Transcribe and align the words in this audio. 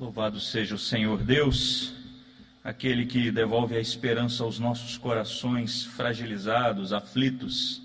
Louvado 0.00 0.40
seja 0.40 0.74
o 0.74 0.78
Senhor 0.78 1.22
Deus, 1.22 1.92
aquele 2.64 3.04
que 3.04 3.30
devolve 3.30 3.76
a 3.76 3.80
esperança 3.80 4.42
aos 4.42 4.58
nossos 4.58 4.96
corações 4.96 5.84
fragilizados, 5.84 6.94
aflitos. 6.94 7.82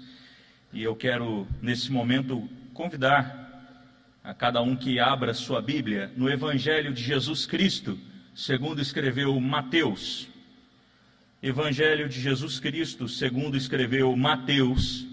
E 0.71 0.81
eu 0.81 0.95
quero, 0.95 1.45
nesse 1.61 1.91
momento, 1.91 2.47
convidar 2.73 3.83
a 4.23 4.33
cada 4.33 4.61
um 4.61 4.77
que 4.77 4.97
abra 4.97 5.33
sua 5.33 5.61
Bíblia 5.61 6.09
no 6.15 6.29
Evangelho 6.29 6.93
de 6.93 7.03
Jesus 7.03 7.45
Cristo, 7.45 7.99
segundo 8.33 8.81
escreveu 8.81 9.37
Mateus. 9.41 10.29
Evangelho 11.43 12.07
de 12.07 12.21
Jesus 12.21 12.61
Cristo, 12.61 13.09
segundo 13.09 13.57
escreveu 13.57 14.15
Mateus, 14.15 15.05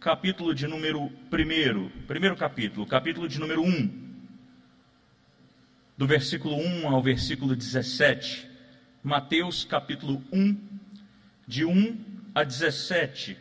capítulo 0.00 0.52
de 0.52 0.66
número 0.66 1.02
1, 1.02 1.08
primeiro 1.30 2.36
capítulo, 2.36 2.84
capítulo 2.84 3.28
de 3.28 3.38
número 3.38 3.62
1 3.62 4.07
do 5.98 6.06
versículo 6.06 6.56
1 6.56 6.86
ao 6.86 7.02
versículo 7.02 7.56
17. 7.56 8.46
Mateus 9.02 9.64
capítulo 9.64 10.22
1, 10.32 10.56
de 11.44 11.64
1 11.64 11.98
a 12.32 12.44
17. 12.44 13.36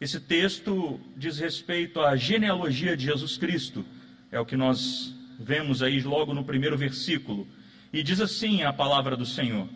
Esse 0.00 0.18
texto 0.18 1.00
diz 1.16 1.38
respeito 1.38 2.00
à 2.00 2.16
genealogia 2.16 2.96
de 2.96 3.04
Jesus 3.04 3.38
Cristo, 3.38 3.86
é 4.32 4.40
o 4.40 4.44
que 4.44 4.56
nós 4.56 5.14
vemos 5.38 5.80
aí 5.80 6.00
logo 6.00 6.34
no 6.34 6.44
primeiro 6.44 6.76
versículo. 6.76 7.46
E 7.92 8.02
diz 8.02 8.20
assim 8.20 8.64
a 8.64 8.72
palavra 8.72 9.16
do 9.16 9.24
Senhor: 9.24 9.68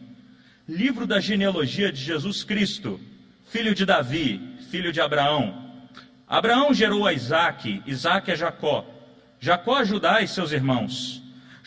Livro 0.69 1.06
da 1.06 1.20
genealogia 1.20 1.92
de 1.92 2.03
Jesus 2.03 2.42
Cristo, 2.42 3.01
filho 3.48 3.73
de 3.73 3.87
Davi, 3.87 4.59
filho 4.69 4.92
de 4.92 5.01
Abraão. 5.01 5.79
Abraão 6.27 6.75
gerou 6.75 7.06
a 7.06 7.12
Isaque, 7.12 7.81
Isaque 7.87 8.33
a 8.33 8.34
Jacó, 8.34 8.84
Jacó 9.39 9.77
a 9.77 9.84
Judá 9.84 10.20
e 10.23 10.27
seus 10.27 10.51
irmãos. 10.51 11.20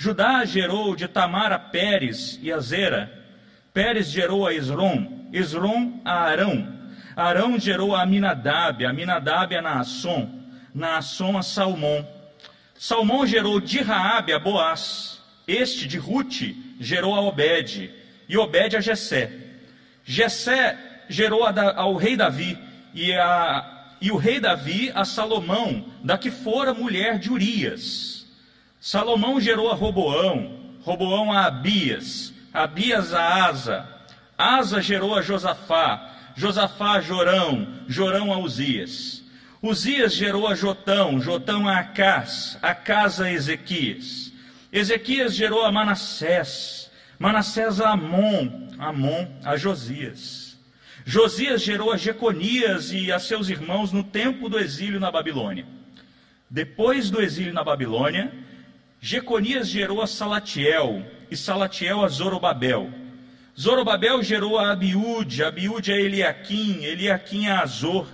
Judá 0.04 0.44
gerou 0.44 0.98
de 0.98 1.08
Tamar 1.08 1.54
a 1.54 1.58
Pérez 1.58 2.38
e 2.42 2.52
a 2.52 2.60
Zera. 2.60 3.10
Pérez 3.74 4.12
gerou 4.12 4.46
a 4.46 4.54
Esrom, 4.54 5.30
Esrom 5.32 6.02
a 6.04 6.24
Arão. 6.24 6.78
Arão 7.16 7.58
gerou 7.58 7.96
a 7.96 8.02
Aminadab, 8.02 8.86
Aminadab 8.86 9.56
a 9.56 9.62
Naasson, 9.62 10.30
Naasson 10.76 11.38
a 11.38 11.42
Salmão. 11.42 12.06
Salmão 12.78 13.26
gerou 13.26 13.62
de 13.62 13.82
Raabe 13.82 14.34
a 14.34 14.40
Boaz. 14.40 15.22
Este 15.48 15.88
de 15.88 15.98
Rute 15.98 16.54
gerou 16.82 17.16
a 17.16 17.22
Obed, 17.22 17.90
e 18.28 18.38
Obed 18.38 18.76
a 18.76 18.82
Jessé. 18.82 19.32
Jessé 20.04 20.78
gerou 21.08 21.46
a, 21.46 21.54
ao 21.78 21.96
rei 21.96 22.18
Davi, 22.18 22.58
e, 22.94 23.14
a, 23.14 23.96
e 24.02 24.12
o 24.12 24.18
rei 24.18 24.42
Davi 24.42 24.92
a 24.94 25.06
Salomão, 25.06 25.86
da 26.04 26.18
que 26.18 26.30
fora 26.30 26.74
mulher 26.74 27.18
de 27.20 27.32
Urias. 27.32 28.23
Salomão 28.86 29.40
gerou 29.40 29.72
a 29.72 29.76
Roboão, 29.76 30.60
Roboão 30.82 31.32
a 31.32 31.46
Abias, 31.46 32.34
Abias 32.54 33.14
a 33.14 33.46
Asa, 33.46 33.88
Asa 34.38 34.82
gerou 34.82 35.16
a 35.16 35.22
Josafá, 35.22 36.34
Josafá 36.36 36.98
a 36.98 37.00
Jorão, 37.00 37.66
Jorão 37.88 38.34
a 38.34 38.38
Uzias. 38.38 39.24
Uzias 39.62 40.14
gerou 40.14 40.50
a 40.50 40.54
Jotão, 40.54 41.22
Jotão 41.22 41.66
a 41.66 41.80
Acás, 41.80 42.58
Acás 42.62 43.22
a 43.22 43.32
Ezequias. 43.32 44.34
Ezequias 44.70 45.34
gerou 45.34 45.64
a 45.64 45.72
Manassés, 45.72 46.92
Manassés 47.18 47.80
a 47.80 47.92
Amon, 47.92 48.68
Amon 48.78 49.30
a 49.46 49.56
Josias. 49.56 50.60
Josias 51.06 51.62
gerou 51.62 51.90
a 51.90 51.96
Jeconias 51.96 52.92
e 52.92 53.14
a 53.14 53.18
seus 53.18 53.48
irmãos 53.48 53.94
no 53.94 54.04
tempo 54.04 54.50
do 54.50 54.60
exílio 54.60 55.00
na 55.00 55.10
Babilônia. 55.10 55.66
Depois 56.50 57.10
do 57.10 57.22
exílio 57.22 57.54
na 57.54 57.64
Babilônia, 57.64 58.44
Jeconias 59.06 59.68
gerou 59.68 60.02
a 60.02 60.08
Salatiel, 60.08 61.06
e 61.30 61.36
Salatiel 61.36 62.06
a 62.06 62.08
Zorobabel. 62.08 62.90
Zorobabel 63.60 64.24
gerou 64.24 64.58
a 64.58 64.72
Abiúde, 64.72 65.44
Abiúde 65.44 65.92
a 65.92 66.00
Eliaquim, 66.00 66.86
Eliaquim 66.86 67.48
a 67.48 67.60
Azor. 67.60 68.08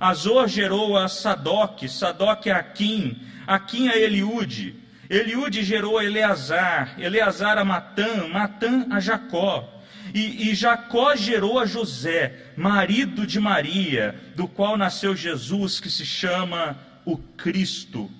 Azor 0.00 0.48
gerou 0.48 0.96
a 0.96 1.06
Sadoc, 1.06 1.86
Sadoc 1.88 2.48
a 2.48 2.56
Aquim, 2.56 3.20
Aquim 3.46 3.88
a 3.88 3.96
Eliúde. 3.96 4.74
Eliúde 5.08 5.62
gerou 5.62 5.96
a 5.96 6.04
Eleazar, 6.04 6.96
Eleazar 6.98 7.56
a 7.56 7.64
Matã, 7.64 8.26
Matã 8.26 8.88
a 8.90 8.98
Jacó. 8.98 9.80
E, 10.12 10.50
e, 10.50 10.54
Jacó 10.56 11.14
gerou 11.14 11.60
a 11.60 11.66
José, 11.66 12.52
marido 12.56 13.24
de 13.24 13.38
Maria, 13.38 14.20
do 14.34 14.48
qual 14.48 14.76
nasceu 14.76 15.14
Jesus, 15.14 15.78
que 15.78 15.88
se 15.88 16.04
chama 16.04 16.76
o 17.04 17.16
Cristo. 17.16 18.10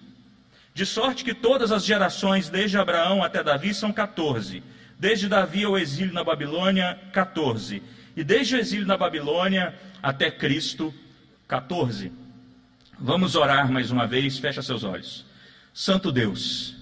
De 0.75 0.87
sorte 0.87 1.25
que 1.25 1.35
todas 1.35 1.71
as 1.71 1.85
gerações, 1.85 2.49
desde 2.49 2.79
Abraão 2.79 3.23
até 3.23 3.43
Davi, 3.43 3.75
são 3.75 3.93
14. 3.93 4.63
Desde 4.99 5.29
Davi 5.29 5.65
ao 5.65 5.79
exílio 5.79 6.15
na 6.15 6.25
Babilônia, 6.25 6.99
14. 7.13 7.83
E 8.17 8.25
desde 8.25 8.57
o 8.57 8.59
exílio 8.59 8.87
na 8.87 8.97
Babilônia 8.97 9.75
até 10.03 10.31
Cristo, 10.31 10.93
14. 11.47 12.13
Vamos 12.99 13.35
orar 13.35 13.71
mais 13.71 13.91
uma 13.91 14.07
vez, 14.07 14.39
fecha 14.39 14.63
seus 14.63 14.85
olhos. 14.85 15.27
Santo 15.75 16.11
Deus, 16.11 16.75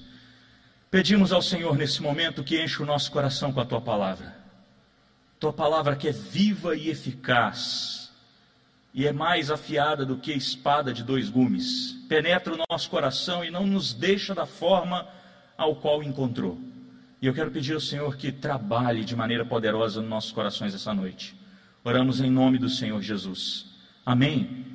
pedimos 0.91 1.33
ao 1.33 1.43
Senhor 1.43 1.77
nesse 1.77 2.03
momento 2.03 2.45
que 2.45 2.62
enche 2.62 2.83
o 2.83 2.87
nosso 2.87 3.11
coração 3.11 3.53
com 3.53 3.61
a 3.61 3.65
tua 3.65 3.81
palavra. 3.81 4.37
Tua 5.39 5.53
palavra 5.53 5.97
que 5.97 6.09
é 6.09 6.12
viva 6.12 6.77
e 6.77 6.91
eficaz 6.91 8.00
e 8.93 9.06
é 9.06 9.12
mais 9.12 9.51
afiada 9.51 10.05
do 10.05 10.17
que 10.17 10.33
espada 10.33 10.93
de 10.93 11.05
dois 11.05 11.28
gumes. 11.28 11.93
Penetra 12.09 12.55
o 12.55 12.65
nosso 12.69 12.91
coração 12.91 13.45
e 13.45 13.51
não 13.51 13.67
nos 13.67 13.95
deixa 13.95 14.34
da 14.34 14.47
forma 14.47 15.06
ao 15.56 15.77
qual 15.77 16.03
encontrou. 16.03 16.59
E 17.23 17.27
eu 17.27 17.34
quero 17.34 17.50
pedir 17.50 17.75
ao 17.75 17.81
Senhor 17.81 18.17
que 18.17 18.33
trabalhe 18.33 19.05
de 19.05 19.15
maneira 19.15 19.45
poderosa 19.45 20.00
nos 20.00 20.11
nossos 20.11 20.33
corações 20.33 20.75
essa 20.75 20.93
noite. 20.93 21.37
Oramos 21.84 22.21
em 22.21 22.31
nome 22.31 22.59
do 22.59 22.69
Senhor 22.69 23.00
Jesus. 23.00 23.67
Amém. 24.05 24.67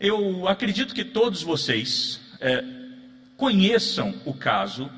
Eu 0.00 0.48
acredito 0.48 0.94
que 0.94 1.04
todos 1.04 1.42
vocês 1.42 2.20
é, 2.40 2.64
conheçam 3.36 4.14
o 4.24 4.32
caso 4.32 4.90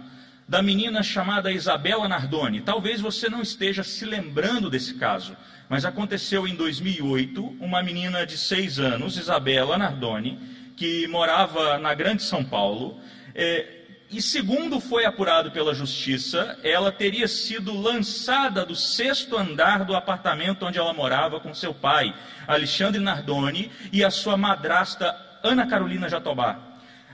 da 0.49 0.63
menina 0.63 1.03
chamada 1.03 1.51
Isabela 1.51 2.09
Nardoni. 2.09 2.61
Talvez 2.61 3.01
você 3.01 3.29
não 3.29 3.43
esteja 3.43 3.83
se 3.83 4.05
lembrando 4.05 4.69
desse 4.69 4.95
caso, 4.95 5.37
mas 5.69 5.85
aconteceu 5.85 6.47
em 6.47 6.55
2008 6.55 7.57
uma 7.61 7.83
menina 7.83 8.27
de 8.27 8.37
seis 8.37 8.79
anos, 8.79 9.17
Isabela 9.17 9.79
Nardoni, 9.79 10.39
que 10.77 11.07
morava 11.09 11.79
na 11.79 11.95
Grande 11.95 12.23
São 12.23 12.45
Paulo. 12.45 13.01
É, 13.35 13.85
e 14.11 14.21
segundo 14.21 14.79
foi 14.79 15.05
apurado 15.05 15.51
pela 15.51 15.75
justiça, 15.75 16.59
ela 16.63 16.93
teria 16.93 17.27
sido 17.27 17.77
lançada 17.77 18.65
do 18.65 18.77
sexto 18.77 19.37
andar 19.37 19.85
do 19.85 19.97
apartamento 19.97 20.65
onde 20.67 20.79
ela 20.79 20.93
morava 20.93 21.41
com 21.41 21.55
seu 21.55 21.73
pai, 21.73 22.15
Alexandre 22.47 23.01
Nardoni, 23.01 23.73
e 23.93 24.05
a 24.05 24.11
sua 24.11 24.37
madrasta 24.37 25.17
Ana 25.43 25.67
Carolina 25.67 26.09
Jatobá. 26.09 26.64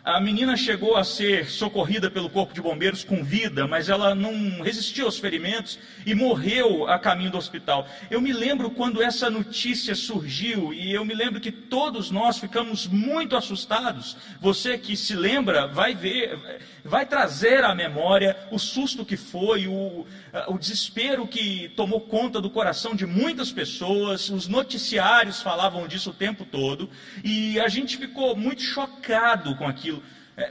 A 0.03 0.19
menina 0.19 0.57
chegou 0.57 0.97
a 0.97 1.05
ser 1.05 1.51
socorrida 1.51 2.11
pelo 2.11 2.31
corpo 2.31 2.55
de 2.55 2.61
bombeiros 2.63 3.05
com 3.05 3.23
vida, 3.23 3.67
mas 3.67 3.91
ela 3.91 4.15
não 4.15 4.63
resistiu 4.63 5.05
aos 5.05 5.19
ferimentos 5.19 5.79
e 6.07 6.15
morreu 6.15 6.89
a 6.89 6.99
caminho 6.99 7.31
do 7.31 7.37
hospital. 7.37 7.87
Eu 8.11 8.19
me 8.19 8.33
lembro 8.33 8.71
quando 8.71 9.03
essa 9.03 9.29
notícia 9.29 9.95
surgiu 9.95 10.73
e 10.73 10.91
eu 10.91 11.05
me 11.05 11.13
lembro 11.13 11.39
que 11.39 11.53
todos 11.53 12.11
nós 12.11 12.39
ficamos 12.39 12.87
muito 12.87 13.37
assustados. 13.37 14.17
Você 14.41 14.79
que 14.79 14.97
se 14.97 15.15
lembra 15.15 15.67
vai 15.67 15.95
ver, 15.95 16.39
vai 16.83 17.05
trazer 17.05 17.63
à 17.63 17.75
memória 17.75 18.35
o 18.51 18.59
susto 18.59 19.05
que 19.05 19.19
foi, 19.19 19.67
o, 19.67 20.07
o 20.49 20.59
desespero 20.59 21.27
que 21.27 21.71
tomou 21.77 22.01
conta 22.01 22.41
do 22.41 22.49
coração 22.49 22.95
de 22.95 23.05
muitas 23.05 23.53
pessoas. 23.53 24.31
Os 24.31 24.49
noticiários 24.49 25.43
falavam 25.43 25.87
disso 25.87 26.09
o 26.09 26.15
tempo 26.15 26.47
todo 26.47 26.89
e 27.23 27.61
a 27.61 27.69
gente 27.69 27.99
ficou 27.99 28.35
muito 28.35 28.63
chocado 28.63 29.55
com 29.57 29.67
aquilo 29.67 29.90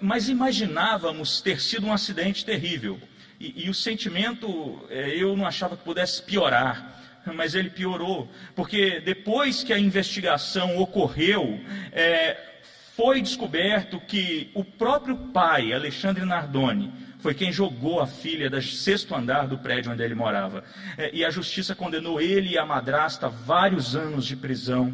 mas 0.01 0.29
imaginávamos 0.29 1.41
ter 1.41 1.59
sido 1.61 1.87
um 1.87 1.93
acidente 1.93 2.45
terrível. 2.45 2.99
E, 3.39 3.65
e 3.65 3.69
o 3.69 3.73
sentimento 3.73 4.85
é, 4.89 5.09
eu 5.15 5.35
não 5.35 5.45
achava 5.45 5.77
que 5.77 5.83
pudesse 5.83 6.21
piorar, 6.21 6.99
mas 7.33 7.55
ele 7.55 7.69
piorou, 7.69 8.29
porque 8.55 8.99
depois 8.99 9.63
que 9.63 9.73
a 9.73 9.79
investigação 9.79 10.77
ocorreu, 10.77 11.59
é, 11.91 12.37
foi 12.95 13.21
descoberto 13.21 13.99
que 13.99 14.51
o 14.53 14.63
próprio 14.63 15.15
pai, 15.15 15.71
Alexandre 15.71 16.25
Nardoni, 16.25 16.91
foi 17.19 17.33
quem 17.33 17.51
jogou 17.51 17.99
a 17.99 18.07
filha 18.07 18.49
do 18.49 18.61
sexto 18.61 19.13
andar 19.13 19.47
do 19.47 19.57
prédio 19.57 19.91
onde 19.91 20.01
ele 20.01 20.15
morava. 20.15 20.63
É, 20.97 21.09
e 21.13 21.23
a 21.23 21.29
justiça 21.29 21.75
condenou 21.75 22.19
ele 22.19 22.49
e 22.49 22.57
a 22.57 22.65
madrasta 22.65 23.27
a 23.27 23.29
vários 23.29 23.95
anos 23.95 24.25
de 24.25 24.35
prisão. 24.35 24.93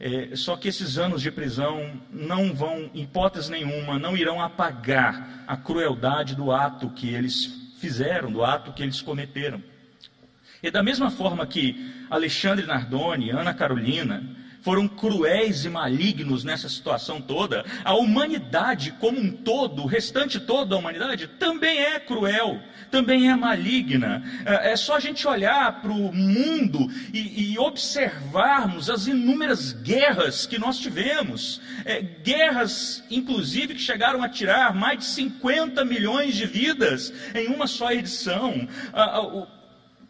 É, 0.00 0.36
só 0.36 0.56
que 0.56 0.68
esses 0.68 0.96
anos 0.96 1.22
de 1.22 1.30
prisão 1.30 2.00
não 2.10 2.54
vão, 2.54 2.88
em 2.94 3.02
hipótese 3.02 3.50
nenhuma, 3.50 3.98
não 3.98 4.16
irão 4.16 4.40
apagar 4.40 5.44
a 5.46 5.56
crueldade 5.56 6.36
do 6.36 6.52
ato 6.52 6.90
que 6.90 7.12
eles 7.12 7.46
fizeram, 7.80 8.30
do 8.30 8.44
ato 8.44 8.72
que 8.72 8.82
eles 8.82 9.02
cometeram. 9.02 9.62
E 10.62 10.70
da 10.70 10.82
mesma 10.82 11.10
forma 11.10 11.46
que 11.46 11.92
Alexandre 12.10 12.66
Nardoni, 12.66 13.30
Ana 13.30 13.52
Carolina, 13.54 14.22
foram 14.60 14.88
cruéis 14.88 15.64
e 15.64 15.68
malignos 15.68 16.44
nessa 16.44 16.68
situação 16.68 17.20
toda, 17.20 17.64
a 17.84 17.94
humanidade 17.94 18.92
como 19.00 19.18
um 19.18 19.30
todo, 19.30 19.82
o 19.82 19.86
restante 19.86 20.40
todo 20.40 20.70
da 20.70 20.76
humanidade, 20.76 21.28
também 21.38 21.78
é 21.78 21.98
cruel, 22.00 22.60
também 22.90 23.30
é 23.30 23.36
maligna. 23.36 24.22
É, 24.44 24.72
é 24.72 24.76
só 24.76 24.96
a 24.96 25.00
gente 25.00 25.26
olhar 25.26 25.80
para 25.80 25.90
o 25.90 26.12
mundo 26.12 26.90
e, 27.12 27.52
e, 27.52 27.58
observarmos 27.58 28.90
as 28.90 29.06
inúmeras 29.06 29.72
guerras 29.72 30.46
que 30.46 30.58
nós 30.58 30.78
tivemos, 30.78 31.60
é, 31.84 32.00
guerras, 32.02 33.04
inclusive, 33.10 33.74
que 33.74 33.80
chegaram 33.80 34.22
a 34.22 34.28
tirar 34.28 34.74
mais 34.74 34.98
de 34.98 35.04
50 35.06 35.84
milhões 35.84 36.34
de 36.34 36.46
vidas 36.46 37.12
em 37.34 37.48
uma 37.48 37.66
só 37.66 37.92
edição. 37.92 38.68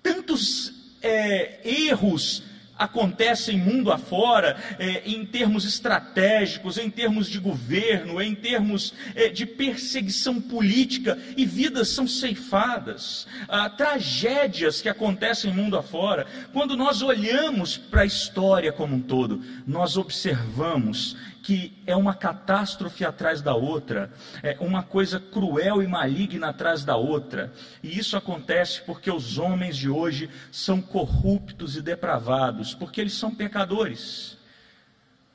Tantos 0.03 0.73
é, 1.03 1.61
erros 1.65 2.48
acontecem 2.79 3.59
mundo 3.59 3.91
afora, 3.91 4.57
é, 4.79 5.03
em 5.05 5.27
termos 5.27 5.65
estratégicos, 5.65 6.79
em 6.79 6.89
termos 6.89 7.29
de 7.29 7.39
governo, 7.39 8.23
em 8.23 8.35
termos 8.35 8.95
é, 9.15 9.29
de 9.29 9.45
perseguição 9.45 10.41
política, 10.41 11.19
e 11.37 11.45
vidas 11.45 11.89
são 11.89 12.07
ceifadas, 12.07 13.27
ah, 13.49 13.69
tragédias 13.69 14.81
que 14.81 14.89
acontecem 14.89 15.53
mundo 15.53 15.77
afora. 15.77 16.27
Quando 16.53 16.77
nós 16.77 17.03
olhamos 17.03 17.77
para 17.77 18.03
a 18.03 18.07
história 18.07 18.73
como 18.73 18.97
um 18.97 19.01
todo, 19.01 19.43
nós 19.67 19.97
observamos 19.97 21.17
que 21.43 21.73
é 21.87 21.97
uma 21.97 22.15
catástrofe 22.15 23.05
atrás 23.05 23.41
da 23.41 23.55
outra, 23.55 24.13
é 24.43 24.57
uma 24.61 24.83
coisa 24.83 25.19
cruel 25.19 25.83
e 25.83 25.87
maligna 25.87 26.49
atrás 26.49 26.85
da 26.85 26.97
outra. 26.97 27.53
E 27.83 27.99
isso 27.99 28.17
acontece 28.17 28.83
porque 28.83 29.11
os 29.11 29.39
homens 29.39 29.77
de 29.77 29.89
hoje 29.89 30.29
são 30.51 30.81
corruptos 30.81 31.77
e 31.77 31.83
depravados, 31.83 32.75
porque 32.75 33.01
eles 33.01 33.15
são 33.15 33.35
pecadores. 33.35 34.37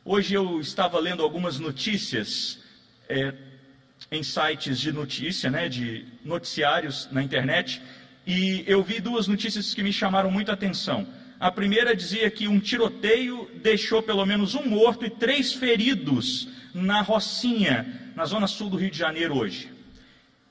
Hoje 0.05 0.33
eu 0.33 0.59
estava 0.59 0.99
lendo 0.99 1.23
algumas 1.23 1.59
notícias 1.59 2.59
é, 3.07 3.33
em 4.11 4.21
sites 4.21 4.79
de 4.79 4.91
notícia, 4.91 5.49
né, 5.49 5.69
de 5.69 6.05
noticiários 6.23 7.07
na 7.11 7.23
internet, 7.23 7.81
e 8.25 8.63
eu 8.67 8.83
vi 8.83 8.99
duas 8.99 9.27
notícias 9.27 9.73
que 9.73 9.81
me 9.81 9.91
chamaram 9.91 10.29
muita 10.29 10.53
atenção. 10.53 11.07
A 11.43 11.51
primeira 11.51 11.93
dizia 11.93 12.31
que 12.31 12.47
um 12.47 12.57
tiroteio 12.57 13.51
deixou 13.61 14.01
pelo 14.01 14.25
menos 14.25 14.55
um 14.55 14.65
morto 14.65 15.05
e 15.05 15.09
três 15.09 15.51
feridos 15.51 16.47
na 16.73 17.01
Rocinha, 17.01 18.13
na 18.15 18.23
zona 18.23 18.47
sul 18.47 18.69
do 18.69 18.77
Rio 18.77 18.89
de 18.89 18.97
Janeiro 18.97 19.37
hoje. 19.37 19.69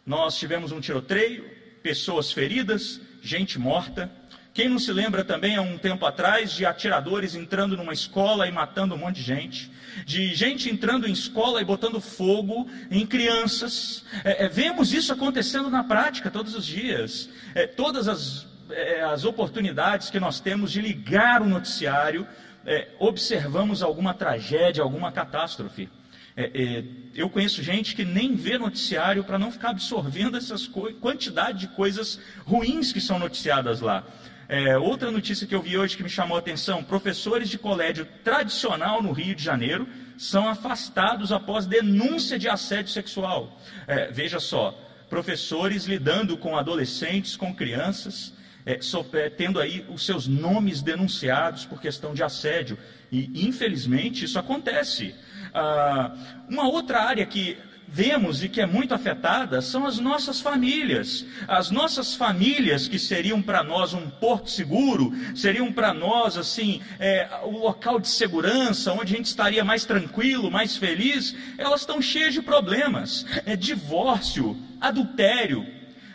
Nós 0.05 0.37
tivemos 0.37 0.71
um 0.71 0.83
tiroteio, 0.83 1.47
pessoas 1.83 2.31
feridas, 2.31 3.01
gente 3.23 3.59
morta. 3.59 4.13
Quem 4.53 4.69
não 4.69 4.79
se 4.79 4.93
lembra 4.93 5.25
também, 5.25 5.57
há 5.57 5.63
um 5.63 5.79
tempo 5.79 6.05
atrás, 6.05 6.53
de 6.53 6.67
atiradores 6.67 7.35
entrando 7.35 7.75
numa 7.75 7.95
escola 7.95 8.47
e 8.47 8.53
matando 8.53 8.95
um 8.95 8.99
monte 8.99 9.17
de 9.17 9.23
gente, 9.23 9.71
de 10.05 10.35
gente 10.35 10.69
entrando 10.69 11.09
em 11.09 11.13
escola 11.13 11.63
e 11.63 11.65
botando 11.65 12.03
fogo 12.03 12.69
em 12.91 13.07
crianças. 13.07 14.05
É, 14.23 14.45
é, 14.45 14.49
vemos 14.51 14.93
isso 14.93 15.11
acontecendo 15.11 15.71
na 15.71 15.83
prática 15.83 16.31
todos 16.31 16.55
os 16.55 16.67
dias. 16.67 17.31
É, 17.55 17.67
todas 17.67 18.09
as 18.09 18.52
é, 18.71 19.03
as 19.03 19.25
oportunidades 19.25 20.11
que 20.11 20.21
nós 20.21 20.41
temos 20.41 20.71
de 20.73 20.81
ligar 20.81 21.43
o 21.43 21.49
noticiário, 21.49 22.27
é, 22.65 22.89
observamos 22.99 23.83
alguma 23.83 24.15
tragédia, 24.15 24.83
alguma 24.83 25.11
catástrofe. 25.11 25.89
É, 26.37 26.51
é 26.55 26.85
eu 27.15 27.29
conheço 27.29 27.63
gente 27.63 27.95
que 27.95 28.05
nem 28.05 28.35
vê 28.35 28.57
noticiário 28.57 29.23
para 29.23 29.39
não 29.39 29.51
ficar 29.51 29.71
absorvendo 29.71 30.37
essas 30.37 30.67
quantidade 30.67 31.59
de 31.59 31.69
coisas 31.69 32.19
ruins 32.47 32.91
que 32.91 33.01
são 33.01 33.19
noticiadas 33.19 33.81
lá. 33.81 34.05
É, 34.49 34.77
outra 34.77 35.11
notícia 35.11 35.47
que 35.47 35.55
eu 35.55 35.63
vi 35.63 35.79
hoje 35.79 35.97
que 35.97 36.03
me 36.03 36.09
chamou 36.09 36.37
a 36.37 36.41
atenção: 36.41 36.83
professores 36.83 37.49
de 37.49 37.59
colégio 37.59 38.07
tradicional 38.25 39.03
no 39.03 39.13
Rio 39.13 39.35
de 39.35 39.43
Janeiro 39.43 39.87
são 40.17 40.49
afastados 40.49 41.33
após 41.33 41.67
denúncia 41.67 42.39
de 42.39 42.49
assédio 42.49 42.93
sexual. 42.93 43.59
É, 43.87 44.11
veja 44.11 44.39
só, 44.39 44.79
professores 45.09 45.85
lidando 45.85 46.37
com 46.37 46.57
adolescentes, 46.57 47.37
com 47.37 47.55
crianças, 47.55 48.35
é, 48.65 48.79
é, 49.15 49.31
tendo 49.31 49.61
aí 49.61 49.85
os 49.89 50.05
seus 50.05 50.27
nomes 50.27 50.83
denunciados 50.83 51.65
por 51.65 51.81
questão 51.81 52.15
de 52.15 52.23
assédio. 52.23 52.79
E, 53.11 53.47
infelizmente, 53.47 54.25
isso 54.25 54.39
acontece. 54.39 55.15
Ah, 55.53 56.15
uma 56.49 56.69
outra 56.69 57.03
área 57.03 57.27
que 57.27 57.57
vemos 57.95 58.43
e 58.43 58.49
que 58.49 58.59
é 58.59 58.65
muito 58.65 58.95
afetada 58.95 59.61
são 59.61 59.85
as 59.85 59.99
nossas 59.99 60.41
famílias. 60.41 61.27
As 61.47 61.71
nossas 61.71 62.15
famílias, 62.15 62.89
que 62.89 62.99
seriam 62.99 63.43
para 63.43 63.63
nós 63.63 63.93
um 63.93 64.09
porto 64.09 64.49
seguro, 64.49 65.13
seriam 65.35 65.71
para 65.71 65.93
nós, 65.93 66.39
assim, 66.39 66.81
é, 66.99 67.29
o 67.45 67.51
local 67.51 68.01
de 68.01 68.09
segurança, 68.09 68.93
onde 68.95 69.13
a 69.13 69.17
gente 69.19 69.27
estaria 69.27 69.63
mais 69.63 69.85
tranquilo, 69.85 70.51
mais 70.51 70.75
feliz, 70.77 71.37
elas 71.59 71.81
estão 71.81 72.01
cheias 72.01 72.33
de 72.33 72.41
problemas. 72.41 73.27
É 73.45 73.55
divórcio, 73.55 74.57
adultério, 74.81 75.67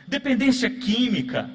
dependência 0.07 0.69
química, 0.71 1.47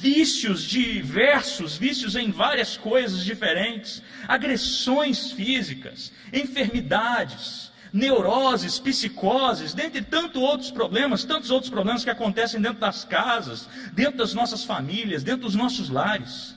vícios 0.00 0.62
diversos, 0.62 1.76
vícios 1.76 2.16
em 2.16 2.30
várias 2.30 2.76
coisas 2.76 3.24
diferentes, 3.24 4.02
agressões 4.28 5.32
físicas, 5.32 6.12
enfermidades, 6.32 7.70
neuroses, 7.92 8.78
psicoses, 8.78 9.72
dentre 9.72 10.02
tantos 10.02 10.42
outros 10.42 10.70
problemas, 10.70 11.24
tantos 11.24 11.50
outros 11.50 11.70
problemas 11.70 12.04
que 12.04 12.10
acontecem 12.10 12.60
dentro 12.60 12.80
das 12.80 13.04
casas, 13.04 13.68
dentro 13.92 14.18
das 14.18 14.34
nossas 14.34 14.64
famílias, 14.64 15.22
dentro 15.22 15.42
dos 15.42 15.54
nossos 15.54 15.88
lares. 15.88 16.55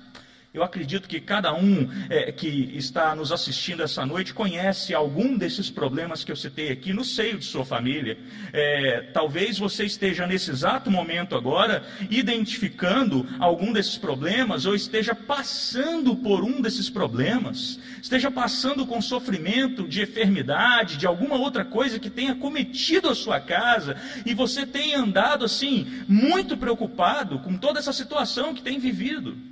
Eu 0.51 0.63
acredito 0.63 1.07
que 1.07 1.21
cada 1.21 1.53
um 1.53 1.87
é, 2.09 2.31
que 2.31 2.47
está 2.75 3.15
nos 3.15 3.31
assistindo 3.31 3.83
essa 3.83 4.03
noite 4.03 4.33
conhece 4.33 4.95
algum 4.95 5.37
desses 5.37 5.69
problemas 5.69 6.23
que 6.23 6.31
eu 6.31 6.35
citei 6.35 6.71
aqui 6.71 6.91
no 6.91 7.03
seio 7.03 7.37
de 7.37 7.45
sua 7.45 7.63
família. 7.63 8.17
É, 8.51 9.11
talvez 9.13 9.59
você 9.59 9.85
esteja 9.85 10.25
nesse 10.25 10.49
exato 10.49 10.89
momento 10.89 11.35
agora 11.35 11.83
identificando 12.09 13.27
algum 13.37 13.71
desses 13.71 13.95
problemas 13.95 14.65
ou 14.65 14.73
esteja 14.73 15.13
passando 15.13 16.15
por 16.15 16.43
um 16.43 16.61
desses 16.61 16.89
problemas, 16.89 17.79
esteja 18.01 18.31
passando 18.31 18.87
com 18.87 18.99
sofrimento 19.03 19.87
de 19.87 20.01
enfermidade, 20.01 20.97
de 20.97 21.05
alguma 21.05 21.35
outra 21.35 21.63
coisa 21.63 21.99
que 21.99 22.09
tenha 22.09 22.33
cometido 22.33 23.07
a 23.07 23.13
sua 23.13 23.39
casa 23.39 23.95
e 24.25 24.33
você 24.33 24.65
tenha 24.65 24.97
andado 24.97 25.45
assim 25.45 25.85
muito 26.07 26.57
preocupado 26.57 27.37
com 27.37 27.55
toda 27.55 27.77
essa 27.77 27.93
situação 27.93 28.51
que 28.51 28.63
tem 28.63 28.79
vivido. 28.79 29.48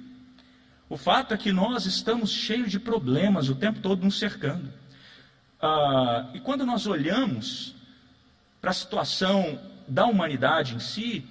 O 0.89 0.97
fato 0.97 1.33
é 1.33 1.37
que 1.37 1.51
nós 1.51 1.85
estamos 1.85 2.31
cheios 2.31 2.71
de 2.71 2.79
problemas 2.79 3.49
o 3.49 3.55
tempo 3.55 3.79
todo 3.79 4.03
nos 4.03 4.17
cercando. 4.17 4.71
Ah, 5.61 6.29
e 6.33 6.39
quando 6.39 6.65
nós 6.65 6.87
olhamos 6.87 7.75
para 8.61 8.71
a 8.71 8.73
situação 8.73 9.59
da 9.87 10.05
humanidade 10.05 10.75
em 10.75 10.79
si, 10.79 11.25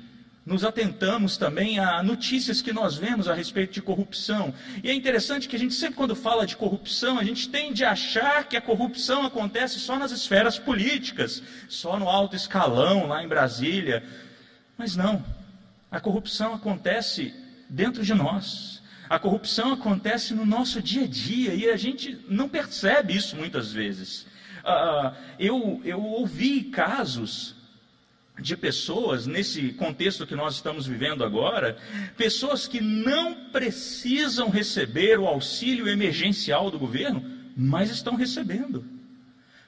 nos 0.47 0.65
atentamos 0.65 1.37
também 1.37 1.81
a 1.81 2.01
notícias 2.05 2.63
que 2.63 2.73
nós 2.73 2.97
vemos 2.97 3.29
a 3.29 3.35
respeito 3.35 3.73
de 3.73 3.83
corrupção. 3.83 4.55
E 4.83 4.89
é 4.89 4.95
interessante 4.95 5.49
que 5.49 5.57
a 5.57 5.59
gente 5.59 5.75
sempre, 5.75 5.97
quando 5.97 6.15
fala 6.15 6.47
de 6.47 6.57
corrupção, 6.57 7.19
a 7.19 7.25
gente 7.25 7.49
tende 7.49 7.85
a 7.85 7.91
achar 7.91 8.45
que 8.45 8.57
a 8.57 8.61
corrupção 8.61 9.27
acontece 9.27 9.81
só 9.81 9.99
nas 9.99 10.13
esferas 10.13 10.57
políticas, 10.57 11.43
só 11.69 11.99
no 11.99 12.09
alto 12.09 12.37
escalão, 12.37 13.09
lá 13.09 13.25
em 13.25 13.29
Brasília. 13.29 14.05
Mas 14.79 14.95
não. 14.95 15.25
A 15.91 15.99
corrupção 15.99 16.55
acontece 16.55 17.35
dentro 17.69 18.05
de 18.05 18.15
nós. 18.15 18.76
A 19.09 19.19
corrupção 19.19 19.73
acontece 19.73 20.35
no 20.35 20.45
nosso 20.45 20.83
dia 20.83 21.05
a 21.05 21.07
dia 21.07 21.55
e 21.55 21.71
a 21.71 21.77
gente 21.77 22.19
não 22.29 22.49
percebe 22.49 23.15
isso 23.15 23.37
muitas 23.37 23.73
vezes. 23.73 24.27
Uh, 24.65 25.15
eu, 25.39 25.81
eu 25.85 26.03
ouvi 26.03 26.65
casos 26.65 27.55
de 28.39 28.57
pessoas, 28.57 29.27
nesse 29.27 29.73
contexto 29.73 30.27
que 30.27 30.35
nós 30.35 30.57
estamos 30.57 30.87
vivendo 30.87 31.25
agora, 31.25 31.79
pessoas 32.17 32.67
que 32.67 32.81
não 32.81 33.35
precisam 33.51 34.51
receber 34.51 35.19
o 35.19 35.27
auxílio 35.27 35.89
emergencial 35.89 36.71
do 36.71 36.79
governo, 36.79 37.25
mas 37.57 37.91
estão 37.91 38.15
recebendo. 38.15 38.96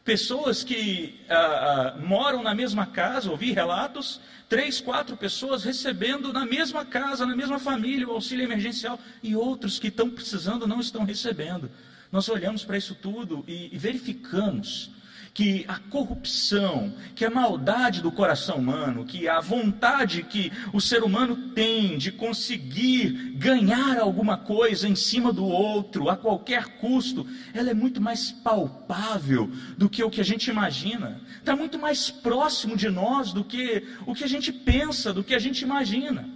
Pessoas 0.08 0.64
que 0.64 1.20
ah, 1.28 1.34
ah, 1.36 2.00
moram 2.00 2.42
na 2.42 2.54
mesma 2.54 2.86
casa, 2.86 3.30
ouvi 3.30 3.52
relatos, 3.52 4.18
três, 4.48 4.80
quatro 4.80 5.18
pessoas 5.18 5.64
recebendo 5.64 6.32
na 6.32 6.46
mesma 6.46 6.82
casa, 6.82 7.26
na 7.26 7.36
mesma 7.36 7.58
família, 7.58 8.08
o 8.08 8.12
auxílio 8.12 8.42
emergencial, 8.42 8.98
e 9.22 9.36
outros 9.36 9.78
que 9.78 9.88
estão 9.88 10.08
precisando 10.08 10.66
não 10.66 10.80
estão 10.80 11.04
recebendo. 11.04 11.70
Nós 12.10 12.26
olhamos 12.30 12.64
para 12.64 12.78
isso 12.78 12.94
tudo 12.94 13.44
e, 13.46 13.68
e 13.70 13.76
verificamos 13.76 14.90
que 15.38 15.64
a 15.68 15.78
corrupção, 15.78 16.92
que 17.14 17.24
a 17.24 17.30
maldade 17.30 18.02
do 18.02 18.10
coração 18.10 18.56
humano, 18.56 19.04
que 19.04 19.28
a 19.28 19.38
vontade 19.38 20.24
que 20.24 20.50
o 20.72 20.80
ser 20.80 21.04
humano 21.04 21.50
tem 21.54 21.96
de 21.96 22.10
conseguir 22.10 23.36
ganhar 23.36 24.00
alguma 24.00 24.36
coisa 24.36 24.88
em 24.88 24.96
cima 24.96 25.32
do 25.32 25.44
outro 25.44 26.10
a 26.10 26.16
qualquer 26.16 26.80
custo, 26.80 27.24
ela 27.54 27.70
é 27.70 27.72
muito 27.72 28.00
mais 28.00 28.32
palpável 28.32 29.48
do 29.76 29.88
que 29.88 30.02
o 30.02 30.10
que 30.10 30.20
a 30.20 30.24
gente 30.24 30.50
imagina. 30.50 31.20
Está 31.38 31.54
muito 31.54 31.78
mais 31.78 32.10
próximo 32.10 32.76
de 32.76 32.90
nós 32.90 33.32
do 33.32 33.44
que 33.44 33.86
o 34.06 34.16
que 34.16 34.24
a 34.24 34.28
gente 34.28 34.52
pensa, 34.52 35.12
do 35.12 35.22
que 35.22 35.36
a 35.36 35.38
gente 35.38 35.62
imagina. 35.62 36.28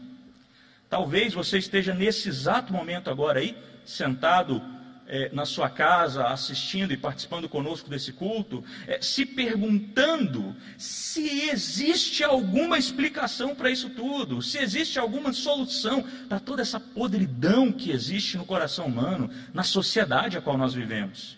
Talvez 0.89 1.35
você 1.35 1.59
esteja 1.59 1.93
nesse 1.93 2.29
exato 2.29 2.73
momento 2.73 3.11
agora 3.11 3.41
aí, 3.41 3.57
sentado 3.85 4.63
é, 5.13 5.29
na 5.31 5.45
sua 5.45 5.69
casa, 5.69 6.29
assistindo 6.29 6.91
e 6.91 6.97
participando 6.97 7.47
conosco 7.47 7.91
desse 7.91 8.15
culto, 8.15 8.65
é, 8.87 8.99
se 9.03 9.27
perguntando 9.27 10.57
se 10.79 11.51
existe 11.51 12.25
alguma 12.25 12.79
explicação 12.79 13.55
para 13.55 13.71
isso 13.71 13.91
tudo, 13.91 14.41
se 14.41 14.57
existe 14.57 14.99
alguma 14.99 15.35
solução 15.35 16.03
para 16.31 16.41
toda 16.41 16.63
essa 16.63 16.81
podridão 16.81 17.71
que 17.71 17.91
existe 17.91 18.39
no 18.39 18.47
coração 18.47 18.87
humano, 18.87 19.29
na 19.53 19.63
sociedade 19.63 20.39
a 20.39 20.41
qual 20.41 20.57
nós 20.57 20.73
vivemos. 20.73 21.37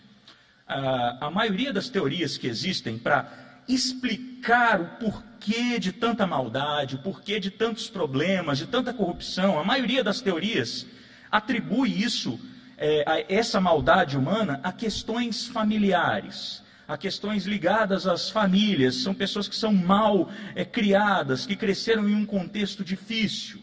a 0.65 1.29
maioria 1.29 1.73
das 1.73 1.89
teorias 1.89 2.37
que 2.37 2.47
existem 2.47 2.97
para 2.97 3.29
explicar 3.67 4.79
o 4.79 4.87
porquê 4.99 5.77
de 5.79 5.91
tanta 5.91 6.25
maldade, 6.25 6.95
o 6.95 6.99
porquê 6.99 7.41
de 7.41 7.51
tantos 7.51 7.89
problemas, 7.89 8.57
de 8.57 8.67
tanta 8.67 8.93
corrupção, 8.93 9.59
a 9.59 9.65
maioria 9.65 10.01
das 10.01 10.21
teorias 10.21 10.87
atribui 11.29 12.01
isso 12.01 12.39
é, 12.77 13.25
essa 13.29 13.59
maldade 13.59 14.17
humana 14.17 14.59
a 14.63 14.71
questões 14.71 15.47
familiares, 15.47 16.63
a 16.87 16.97
questões 16.97 17.45
ligadas 17.45 18.05
às 18.05 18.29
famílias. 18.29 18.95
São 18.95 19.13
pessoas 19.13 19.47
que 19.47 19.55
são 19.55 19.73
mal 19.73 20.29
é, 20.55 20.63
criadas, 20.63 21.45
que 21.45 21.55
cresceram 21.55 22.07
em 22.07 22.15
um 22.15 22.25
contexto 22.25 22.83
difícil. 22.83 23.59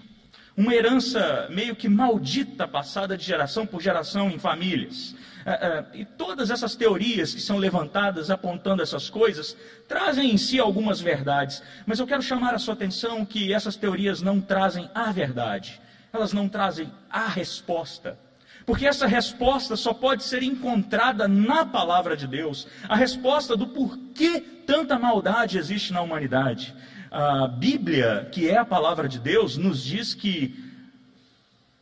Uma 0.57 0.75
herança 0.75 1.49
meio 1.51 1.75
que 1.75 1.89
maldita, 1.89 2.69
passada 2.69 3.17
de 3.17 3.25
geração 3.25 3.67
por 3.67 3.81
geração 3.81 4.31
em 4.31 4.39
famílias. 4.39 5.15
É, 5.45 5.51
é, 5.51 5.87
e 5.95 6.05
todas 6.05 6.51
essas 6.51 6.77
teorias 6.77 7.35
que 7.35 7.41
são 7.41 7.57
levantadas 7.57 8.31
apontando 8.31 8.83
essas 8.83 9.11
coisas 9.11 9.57
trazem 9.89 10.31
em 10.31 10.37
si 10.37 10.61
algumas 10.61 11.01
verdades, 11.01 11.63
mas 11.85 11.99
eu 11.99 12.07
quero 12.07 12.23
chamar 12.23 12.55
a 12.55 12.59
sua 12.59 12.75
atenção 12.75 13.25
que 13.25 13.53
essas 13.53 13.75
teorias 13.75 14.23
não 14.23 14.41
trazem 14.41 14.89
a 14.95 15.11
verdade, 15.11 15.81
elas 16.13 16.33
não 16.33 16.49
trazem 16.49 16.93
a 17.11 17.27
resposta. 17.27 18.17
Porque 18.65 18.87
essa 18.87 19.07
resposta 19.07 19.77
só 19.77 19.93
pode 19.93 20.25
ser 20.25 20.43
encontrada 20.43 21.27
na 21.27 21.65
palavra 21.65 22.17
de 22.17 22.27
Deus 22.27 22.67
a 22.89 22.97
resposta 22.97 23.57
do 23.57 23.69
porquê 23.69 24.41
tanta 24.67 24.99
maldade 24.99 25.59
existe 25.59 25.93
na 25.93 26.01
humanidade. 26.01 26.75
A 27.11 27.47
Bíblia, 27.47 28.29
que 28.33 28.49
é 28.49 28.59
a 28.59 28.65
palavra 28.65 29.09
de 29.09 29.19
Deus, 29.19 29.57
nos 29.57 29.83
diz 29.83 30.15
que 30.15 30.55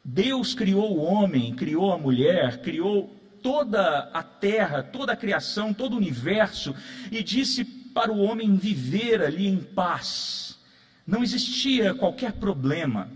Deus 0.05 0.55
criou 0.55 0.97
o 0.97 1.03
homem, 1.03 1.55
criou 1.55 1.93
a 1.93 1.99
mulher, 1.99 2.59
criou 2.63 3.15
toda 3.43 4.11
a 4.13 4.23
terra, 4.23 4.83
toda 4.83 5.13
a 5.13 5.17
criação, 5.17 5.73
todo 5.73 5.95
o 5.95 5.97
universo 5.97 6.75
e 7.11 7.23
disse 7.23 7.65
para 7.65 8.13
o 8.13 8.21
homem 8.21 8.55
viver 8.57 9.23
ali 9.23 9.47
em 9.47 9.59
paz. 9.59 10.59
Não 11.07 11.23
existia 11.23 11.95
qualquer 11.95 12.33
problema. 12.33 13.09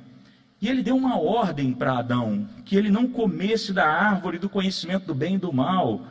E 0.65 0.69
ele 0.71 0.83
deu 0.83 0.97
uma 0.97 1.21
ordem 1.21 1.75
para 1.75 1.99
Adão, 1.99 2.49
que 2.65 2.75
ele 2.75 2.91
não 2.91 3.07
comesse 3.07 3.71
da 3.71 3.87
árvore 3.87 4.39
do 4.39 4.49
conhecimento 4.49 5.05
do 5.05 5.15
bem 5.15 5.35
e 5.35 5.39
do 5.39 5.53
mal. 5.53 6.07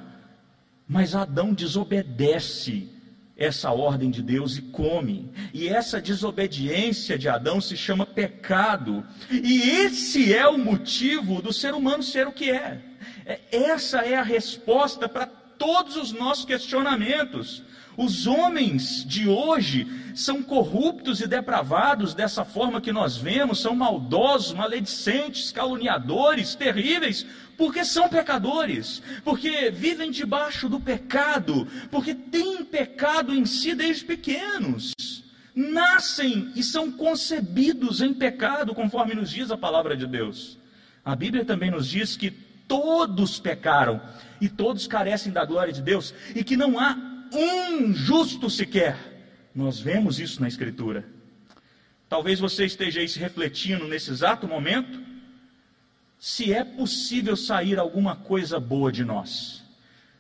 Mas 0.88 1.16
Adão 1.16 1.56
desobedece 1.56 2.88
essa 3.36 3.72
ordem 3.72 4.12
de 4.12 4.22
Deus 4.22 4.56
e 4.56 4.62
come. 4.62 5.32
E 5.56 5.68
essa 5.68 6.00
desobediência 6.00 7.18
de 7.18 7.28
Adão 7.28 7.60
se 7.60 7.76
chama 7.76 8.06
pecado. 8.06 9.04
E 9.32 9.72
esse 9.72 10.32
é 10.32 10.48
o 10.48 10.60
motivo 10.60 11.42
do 11.42 11.52
ser 11.52 11.74
humano 11.74 12.04
ser 12.04 12.28
o 12.28 12.32
que 12.32 12.52
é. 12.52 12.80
é 13.26 13.40
essa 13.52 14.02
é 14.02 14.18
a 14.18 14.22
resposta 14.22 15.10
para 15.10 15.26
todos 15.26 15.96
os 15.96 16.12
nossos 16.12 16.46
questionamentos. 16.46 17.64
Os 17.96 18.26
homens 18.26 19.06
de 19.06 19.28
hoje 19.28 19.88
são 20.16 20.42
corruptos 20.42 21.22
e 21.22 21.28
depravados 21.28 22.14
dessa 22.14 22.44
forma 22.44 22.82
que 22.82 22.92
nós 22.92 23.18
vemos, 23.18 23.62
são 23.62 23.76
maldosos, 23.76 24.54
maledicentes, 24.54 25.52
caluniadores, 25.52 26.56
terríveis, 26.56 27.26
porque 27.58 27.86
são 27.86 28.10
pecadores, 28.10 29.02
porque 29.24 29.70
vivem 29.70 30.10
debaixo 30.10 30.68
do 30.68 30.80
pecado, 30.80 31.68
porque 31.92 32.16
têm 32.16 32.66
pecado 32.66 33.34
em 33.34 33.46
si 33.46 33.76
desde 33.76 34.06
pequenos. 34.06 34.94
Nascem 35.56 36.52
e 36.56 36.64
são 36.64 36.92
concebidos 36.92 38.02
em 38.02 38.12
pecado, 38.12 38.74
conforme 38.74 39.14
nos 39.14 39.30
diz 39.30 39.52
a 39.52 39.58
palavra 39.58 39.96
de 39.96 40.08
Deus. 40.08 40.58
A 41.06 41.16
Bíblia 41.16 41.46
também 41.46 41.70
nos 41.70 41.88
diz 41.88 42.18
que 42.18 42.32
todos 42.68 43.40
pecaram 43.40 44.02
e 44.42 44.50
todos 44.50 44.88
carecem 44.88 45.32
da 45.32 45.46
glória 45.46 45.72
de 45.72 45.82
Deus 45.82 46.12
e 46.34 46.44
que 46.44 46.58
não 46.58 46.80
há 46.80 47.13
um 47.34 47.94
justo 47.94 48.50
sequer. 48.50 48.98
Nós 49.54 49.80
vemos 49.80 50.20
isso 50.20 50.42
na 50.42 50.48
Escritura. 50.48 51.06
Talvez 52.08 52.40
você 52.40 52.66
esteja 52.66 53.00
aí 53.00 53.10
se 53.10 53.20
refletindo 53.20 53.88
nesse 53.88 54.12
exato 54.12 54.48
momento, 54.48 55.02
se 56.20 56.54
é 56.54 56.64
possível 56.64 57.36
sair 57.36 57.80
alguma 57.80 58.16
coisa 58.16 58.60
boa 58.60 58.92
de 58.92 59.04
nós. 59.04 59.64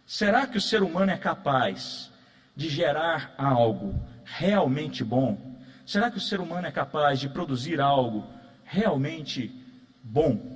Será 0.05 0.45
que 0.45 0.57
o 0.57 0.61
ser 0.61 0.83
humano 0.83 1.11
é 1.11 1.17
capaz 1.17 2.11
de 2.55 2.67
gerar 2.67 3.33
algo 3.37 3.95
realmente 4.23 5.03
bom? 5.03 5.57
Será 5.85 6.11
que 6.11 6.17
o 6.17 6.21
ser 6.21 6.39
humano 6.39 6.67
é 6.67 6.71
capaz 6.71 7.19
de 7.19 7.29
produzir 7.29 7.79
algo 7.79 8.27
realmente 8.63 9.51
bom? 10.03 10.52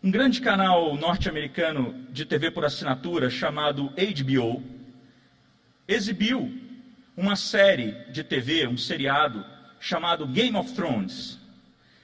Um 0.00 0.12
grande 0.12 0.40
canal 0.40 0.96
norte-americano 0.96 1.92
de 2.12 2.24
TV 2.24 2.52
por 2.52 2.64
assinatura 2.64 3.28
chamado 3.28 3.92
HBO 3.96 4.62
exibiu 5.88 6.56
uma 7.16 7.34
série 7.34 7.90
de 8.12 8.22
TV, 8.22 8.68
um 8.68 8.76
seriado 8.76 9.44
chamado 9.80 10.24
Game 10.24 10.56
of 10.56 10.72
Thrones. 10.72 11.40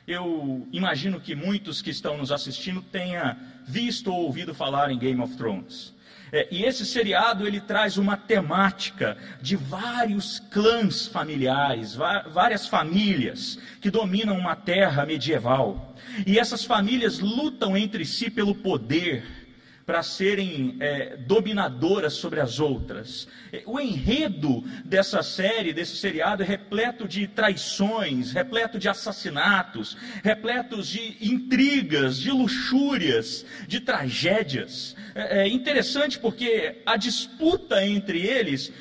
Eu 0.09 0.67
imagino 0.73 1.21
que 1.21 1.37
muitos 1.37 1.81
que 1.81 1.91
estão 1.91 2.19
nos 2.19 2.33
assistindo 2.33 2.83
tenham 2.83 3.37
visto 3.65 4.13
ou 4.13 4.25
ouvido 4.25 4.53
falar 4.53 4.91
em 4.91 4.99
Game 4.99 5.21
of 5.21 5.37
Thrones. 5.37 5.94
É, 6.35 6.49
e 6.51 6.65
esse 6.65 6.85
seriado 6.85 7.47
ele 7.47 7.61
traz 7.61 7.97
uma 7.97 8.17
temática 8.17 9.17
de 9.41 9.55
vários 9.55 10.41
clãs 10.51 11.07
familiares, 11.07 11.95
várias 11.95 12.67
famílias 12.67 13.57
que 13.81 13.89
dominam 13.89 14.37
uma 14.37 14.57
terra 14.57 15.07
medieval. 15.07 15.95
E 16.27 16.37
essas 16.37 16.65
famílias 16.65 17.21
lutam 17.21 17.77
entre 17.77 18.05
si 18.05 18.29
pelo 18.29 18.53
poder, 18.53 19.44
para 19.87 20.03
serem 20.03 20.77
é, 20.81 21.17
dominadoras 21.17 22.15
sobre 22.15 22.41
as 22.41 22.59
outras. 22.59 23.29
O 23.67 23.79
enredo 23.79 24.65
dessa 24.85 25.23
série, 25.23 25.73
desse 25.73 25.97
seriado, 25.97 26.43
é 26.43 26.47
repleto 26.47 27.07
de 27.07 27.27
traições, 27.27 28.33
repleto 28.33 28.79
de 28.79 28.89
assassinatos, 28.89 29.97
repletos 30.23 30.89
de 30.89 31.17
intrigas, 31.21 32.19
de 32.19 32.31
luxúrias, 32.31 33.45
de 33.69 33.81
tragédias. 33.81 34.97
É, 35.15 35.43
é 35.43 35.49
interessante 35.49 36.19
porque 36.19 36.83
a 36.87 36.97
disputa 36.97 37.85
entre 37.85 38.21
eles 38.27 38.73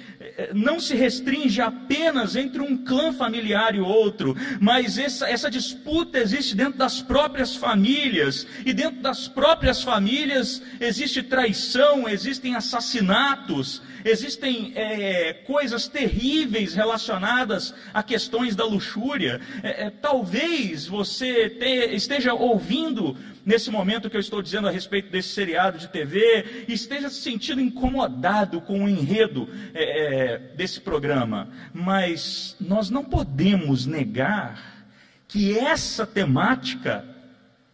não 0.53 0.79
se 0.79 0.95
restringe 0.95 1.61
apenas 1.61 2.35
entre 2.35 2.61
um 2.61 2.77
clã 2.77 3.11
familiar 3.13 3.75
e 3.75 3.79
outro, 3.79 4.35
mas 4.59 4.97
essa, 4.97 5.29
essa 5.29 5.49
disputa 5.49 6.17
existe 6.17 6.55
dentro 6.55 6.77
das 6.77 7.01
próprias 7.01 7.55
famílias, 7.55 8.47
e 8.65 8.73
dentro 8.73 9.01
das 9.01 9.27
próprias 9.27 9.83
famílias 9.83 10.61
existe 10.79 11.21
traição, 11.21 12.07
existem 12.07 12.55
assassinatos, 12.55 13.81
existem 14.03 14.73
é, 14.75 15.33
coisas 15.45 15.87
terríveis 15.87 16.73
relacionadas 16.73 17.73
a 17.93 18.03
questões 18.03 18.55
da 18.55 18.65
luxúria. 18.65 19.39
É, 19.61 19.85
é, 19.85 19.89
talvez 19.89 20.87
você 20.87 21.49
te, 21.49 21.95
esteja 21.95 22.33
ouvindo 22.33 23.17
nesse 23.45 23.69
momento 23.69 24.09
que 24.09 24.15
eu 24.15 24.21
estou 24.21 24.41
dizendo 24.41 24.67
a 24.67 24.71
respeito 24.71 25.11
desse 25.11 25.29
seriado 25.29 25.77
de 25.77 25.87
TV, 25.87 26.65
esteja 26.67 27.09
se 27.09 27.21
sentindo 27.21 27.61
incomodado 27.61 28.61
com 28.61 28.83
o 28.83 28.89
enredo 28.89 29.49
é, 29.73 29.83
é, 29.83 30.37
desse 30.55 30.81
programa. 30.81 31.49
Mas 31.73 32.55
nós 32.59 32.89
não 32.89 33.03
podemos 33.03 33.85
negar 33.85 34.85
que 35.27 35.57
essa 35.57 36.05
temática 36.05 37.05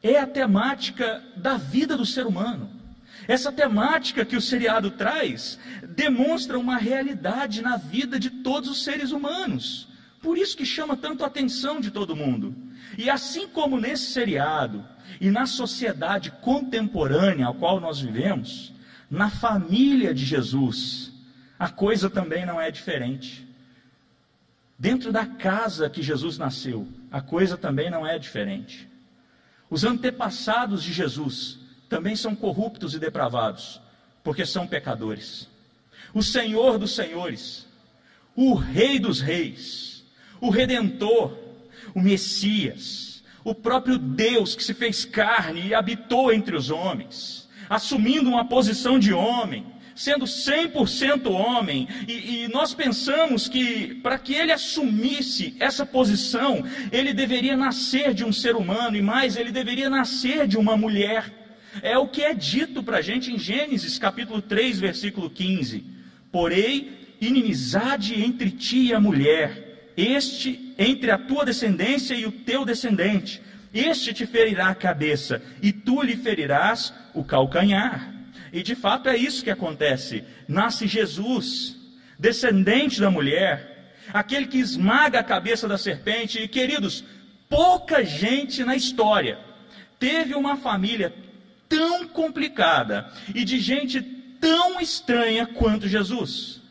é 0.02 0.18
a 0.18 0.28
temática 0.28 1.24
da 1.36 1.58
vida 1.58 1.98
do 1.98 2.06
ser 2.06 2.26
humano. 2.26 2.70
Essa 3.28 3.52
temática 3.52 4.26
que 4.26 4.36
o 4.36 4.42
seriado 4.42 4.92
traz 4.92 5.60
demonstra 5.96 6.58
uma 6.58 6.78
realidade 6.78 7.62
na 7.62 7.78
vida 7.78 8.18
de 8.20 8.30
todos 8.30 8.70
os 8.70 8.84
seres 8.84 9.12
humanos. 9.12 9.88
Por 10.22 10.38
isso 10.38 10.58
que 10.58 10.66
chama 10.66 10.98
tanto 10.98 11.24
a 11.24 11.28
atenção 11.28 11.80
de 11.80 11.92
todo 11.92 12.16
mundo. 12.16 12.56
E 12.98 13.10
assim 13.10 13.48
como 13.48 13.80
nesse 13.80 14.12
seriado 14.12 14.84
e 15.20 15.30
na 15.30 15.46
sociedade 15.46 16.32
contemporânea 16.42 17.48
a 17.48 17.54
qual 17.54 17.80
nós 17.80 18.00
vivemos, 18.00 18.74
na 19.10 19.30
família 19.30 20.14
de 20.14 20.26
Jesus, 20.26 21.12
a 21.58 21.70
coisa 21.70 22.10
também 22.10 22.46
não 22.46 22.60
é 22.60 22.70
diferente. 22.72 23.48
Dentro 24.78 25.12
da 25.12 25.26
casa 25.26 25.90
que 25.90 26.02
Jesus 26.02 26.38
nasceu, 26.38 26.88
a 27.12 27.22
coisa 27.22 27.58
também 27.58 27.90
não 27.90 28.08
é 28.08 28.18
diferente. 28.18 28.88
Os 29.70 29.84
antepassados 29.84 30.84
de 30.84 30.94
Jesus 30.94 31.60
também 31.90 32.16
são 32.16 32.36
corruptos 32.36 32.94
e 32.94 33.00
depravados, 33.00 33.82
porque 34.24 34.46
são 34.46 34.68
pecadores. 34.68 35.50
O 36.14 36.24
Senhor 36.24 36.78
dos 36.78 36.96
Senhores, 36.96 37.68
o 38.36 38.54
Rei 38.54 39.00
dos 39.00 39.20
Reis, 39.20 40.04
o 40.40 40.50
Redentor, 40.50 41.38
o 41.94 42.00
Messias, 42.00 43.09
o 43.50 43.56
próprio 43.56 43.98
Deus 43.98 44.54
que 44.54 44.64
se 44.64 44.76
fez 44.76 45.06
carne 45.06 45.70
e 45.70 45.74
habitou 45.74 46.32
entre 46.32 46.56
os 46.56 46.70
homens, 46.70 47.50
assumindo 47.68 48.30
uma 48.30 48.46
posição 48.46 49.00
de 49.00 49.12
homem, 49.12 49.66
sendo 49.96 50.26
100% 50.26 51.30
homem, 51.32 51.88
e, 52.08 52.44
e, 52.44 52.48
nós 52.50 52.76
pensamos 52.76 53.50
que 53.50 53.96
para 53.96 54.20
que 54.20 54.36
ele 54.36 54.52
assumisse 54.52 55.56
essa 55.60 55.84
posição, 55.84 56.64
ele 56.92 57.12
deveria 57.12 57.58
nascer 57.58 58.14
de 58.14 58.24
um 58.24 58.32
ser 58.32 58.56
humano, 58.56 58.96
e 58.96 59.02
mais, 59.02 59.36
ele 59.36 59.52
deveria 59.52 59.90
nascer 59.90 60.48
de 60.48 60.58
uma 60.58 60.78
mulher. 60.78 61.58
É 61.82 61.98
o 61.98 62.08
que 62.08 62.22
é 62.22 62.34
dito 62.34 62.84
para 62.84 62.98
a 62.98 63.02
gente 63.02 63.32
em 63.32 63.40
Gênesis 63.40 63.98
capítulo 63.98 64.42
3, 64.42 64.80
versículo 64.80 65.30
15: 65.30 65.84
Porém, 66.32 66.92
inimizade 67.20 68.24
entre 68.24 68.52
ti 68.52 68.88
e 68.88 68.94
a 68.94 69.00
mulher, 69.00 69.92
este 69.98 70.69
entre 70.80 71.12
a 71.12 71.18
tua 71.18 71.44
descendência 71.44 72.16
e 72.16 72.26
o 72.26 72.32
teu 72.32 72.64
descendente, 72.64 73.42
este 73.74 74.14
te 74.14 74.26
ferirá 74.26 74.70
a 74.70 74.76
cabeça, 74.76 75.44
e 75.62 75.74
tu 75.74 76.02
lhe 76.02 76.16
ferirás 76.16 76.94
o 77.14 77.22
calcanhar. 77.22 78.14
E 78.54 78.64
de 78.64 78.76
fato 78.76 79.10
é 79.10 79.18
isso 79.18 79.44
que 79.44 79.52
acontece. 79.52 80.24
Nasce 80.48 80.88
Jesus, 80.88 81.76
descendente 82.18 83.00
da 83.02 83.12
mulher, 83.12 83.94
aquele 84.14 84.48
que 84.48 84.58
esmaga 84.58 85.20
a 85.20 85.24
cabeça 85.24 85.68
da 85.68 85.78
serpente. 85.78 86.40
E 86.40 86.48
queridos, 86.48 87.04
pouca 87.50 88.04
gente 88.04 88.64
na 88.64 88.76
história 88.76 89.38
teve 90.00 90.34
uma 90.34 90.56
família 90.56 91.14
tão 91.68 92.08
complicada 92.08 93.12
e 93.36 93.44
de 93.44 93.60
gente 93.60 94.02
tão 94.02 94.80
estranha 94.80 95.46
quanto 95.46 95.90
Jesus. 95.90 96.62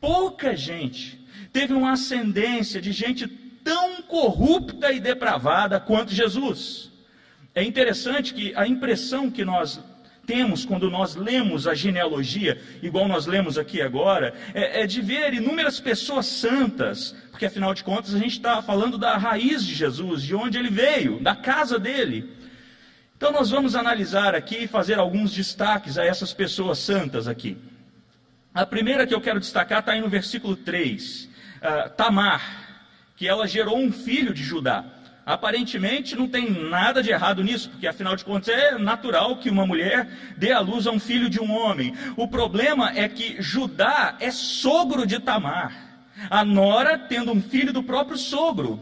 Pouca 0.00 0.54
gente 0.54 1.17
teve 1.58 1.74
uma 1.74 1.94
ascendência 1.94 2.80
de 2.80 2.92
gente 2.92 3.26
tão 3.26 4.00
corrupta 4.02 4.92
e 4.92 5.00
depravada 5.00 5.80
quanto 5.80 6.14
Jesus. 6.14 6.92
É 7.52 7.64
interessante 7.64 8.32
que 8.32 8.54
a 8.54 8.64
impressão 8.64 9.28
que 9.28 9.44
nós 9.44 9.80
temos 10.24 10.64
quando 10.64 10.88
nós 10.88 11.16
lemos 11.16 11.66
a 11.66 11.74
genealogia, 11.74 12.62
igual 12.80 13.08
nós 13.08 13.26
lemos 13.26 13.58
aqui 13.58 13.82
agora, 13.82 14.34
é, 14.54 14.82
é 14.82 14.86
de 14.86 15.00
ver 15.00 15.34
inúmeras 15.34 15.80
pessoas 15.80 16.26
santas, 16.26 17.16
porque 17.32 17.46
afinal 17.46 17.74
de 17.74 17.82
contas 17.82 18.14
a 18.14 18.18
gente 18.18 18.36
está 18.36 18.62
falando 18.62 18.96
da 18.96 19.16
raiz 19.16 19.64
de 19.64 19.74
Jesus, 19.74 20.22
de 20.22 20.36
onde 20.36 20.58
ele 20.58 20.70
veio, 20.70 21.18
da 21.18 21.34
casa 21.34 21.76
dele. 21.76 22.36
Então 23.16 23.32
nós 23.32 23.50
vamos 23.50 23.74
analisar 23.74 24.32
aqui 24.32 24.58
e 24.58 24.68
fazer 24.68 24.96
alguns 24.96 25.32
destaques 25.32 25.98
a 25.98 26.04
essas 26.04 26.32
pessoas 26.32 26.78
santas 26.78 27.26
aqui. 27.26 27.56
A 28.54 28.64
primeira 28.64 29.04
que 29.08 29.14
eu 29.14 29.20
quero 29.20 29.40
destacar 29.40 29.80
está 29.80 29.90
aí 29.90 30.00
no 30.00 30.08
versículo 30.08 30.54
3, 30.54 31.27
ah, 31.62 31.88
Tamar, 31.88 32.42
que 33.16 33.26
ela 33.26 33.46
gerou 33.46 33.78
um 33.78 33.92
filho 33.92 34.32
de 34.32 34.42
Judá. 34.42 34.84
Aparentemente 35.26 36.16
não 36.16 36.26
tem 36.26 36.50
nada 36.50 37.02
de 37.02 37.10
errado 37.10 37.44
nisso, 37.44 37.68
porque 37.68 37.86
afinal 37.86 38.16
de 38.16 38.24
contas 38.24 38.48
é 38.48 38.78
natural 38.78 39.36
que 39.36 39.50
uma 39.50 39.66
mulher 39.66 40.08
dê 40.38 40.52
à 40.52 40.60
luz 40.60 40.86
a 40.86 40.90
um 40.90 40.98
filho 40.98 41.28
de 41.28 41.38
um 41.38 41.52
homem. 41.52 41.94
O 42.16 42.26
problema 42.26 42.92
é 42.96 43.06
que 43.08 43.36
Judá 43.42 44.16
é 44.20 44.30
sogro 44.30 45.06
de 45.06 45.20
Tamar, 45.20 45.74
a 46.30 46.44
nora 46.44 46.96
tendo 46.98 47.30
um 47.30 47.42
filho 47.42 47.72
do 47.72 47.82
próprio 47.82 48.16
sogro. 48.16 48.80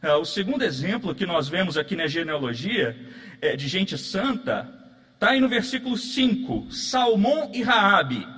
Ah, 0.00 0.18
o 0.18 0.24
segundo 0.24 0.62
exemplo 0.62 1.14
que 1.14 1.26
nós 1.26 1.48
vemos 1.48 1.76
aqui 1.76 1.96
na 1.96 2.06
genealogia 2.06 2.96
é 3.40 3.56
de 3.56 3.66
gente 3.66 3.98
santa 3.98 4.68
está 5.14 5.30
aí 5.30 5.40
no 5.40 5.48
versículo 5.48 5.96
5: 5.96 6.70
Salmão 6.70 7.50
e 7.54 7.62
Raabe, 7.62 8.28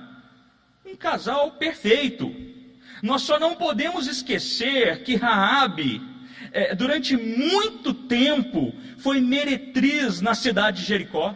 um 0.85 0.95
casal 0.95 1.51
perfeito. 1.51 2.46
Nós 3.01 3.21
só 3.21 3.39
não 3.39 3.55
podemos 3.55 4.07
esquecer 4.07 5.03
que 5.03 5.15
Raabe 5.15 6.01
é, 6.51 6.73
durante 6.73 7.15
muito 7.15 7.93
tempo, 7.93 8.73
foi 8.97 9.21
meretriz 9.21 10.21
na 10.21 10.33
cidade 10.33 10.81
de 10.81 10.87
Jericó. 10.87 11.35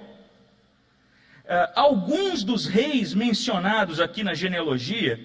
É, 1.46 1.72
alguns 1.76 2.44
dos 2.44 2.66
reis 2.66 3.14
mencionados 3.14 4.00
aqui 4.00 4.24
na 4.24 4.34
genealogia, 4.34 5.20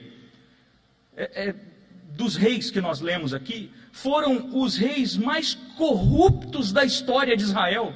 é, 1.17 1.49
é, 1.49 1.55
dos 2.13 2.37
reis 2.37 2.71
que 2.71 2.81
nós 2.81 3.01
lemos 3.01 3.33
aqui, 3.33 3.71
foram 3.93 4.51
os 4.61 4.77
reis 4.77 5.17
mais 5.17 5.55
corruptos 5.77 6.73
da 6.73 6.85
história 6.85 7.37
de 7.37 7.43
Israel. 7.43 7.95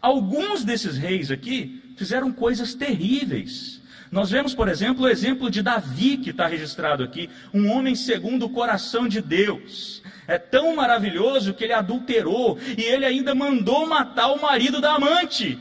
Alguns 0.00 0.64
desses 0.64 0.96
reis 0.96 1.30
aqui 1.30 1.94
fizeram 1.96 2.32
coisas 2.32 2.74
terríveis. 2.74 3.82
Nós 4.14 4.30
vemos, 4.30 4.54
por 4.54 4.68
exemplo, 4.68 5.06
o 5.06 5.08
exemplo 5.08 5.50
de 5.50 5.60
Davi, 5.60 6.16
que 6.16 6.30
está 6.30 6.46
registrado 6.46 7.02
aqui, 7.02 7.28
um 7.52 7.68
homem 7.68 7.96
segundo 7.96 8.46
o 8.46 8.48
coração 8.48 9.08
de 9.08 9.20
Deus. 9.20 10.04
É 10.28 10.38
tão 10.38 10.76
maravilhoso 10.76 11.52
que 11.52 11.64
ele 11.64 11.72
adulterou 11.72 12.56
e 12.78 12.80
ele 12.80 13.04
ainda 13.04 13.34
mandou 13.34 13.88
matar 13.88 14.28
o 14.28 14.40
marido 14.40 14.80
da 14.80 14.94
amante. 14.94 15.58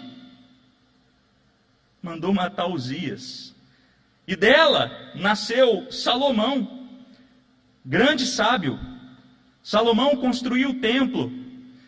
Mandou 1.99 2.31
matar 2.31 2.67
Uzias. 2.67 3.55
E 4.27 4.35
dela 4.35 4.91
nasceu 5.15 5.91
Salomão, 5.91 6.87
grande 7.83 8.27
sábio. 8.27 8.79
Salomão 9.63 10.15
construiu 10.15 10.69
o 10.69 10.79
templo, 10.79 11.33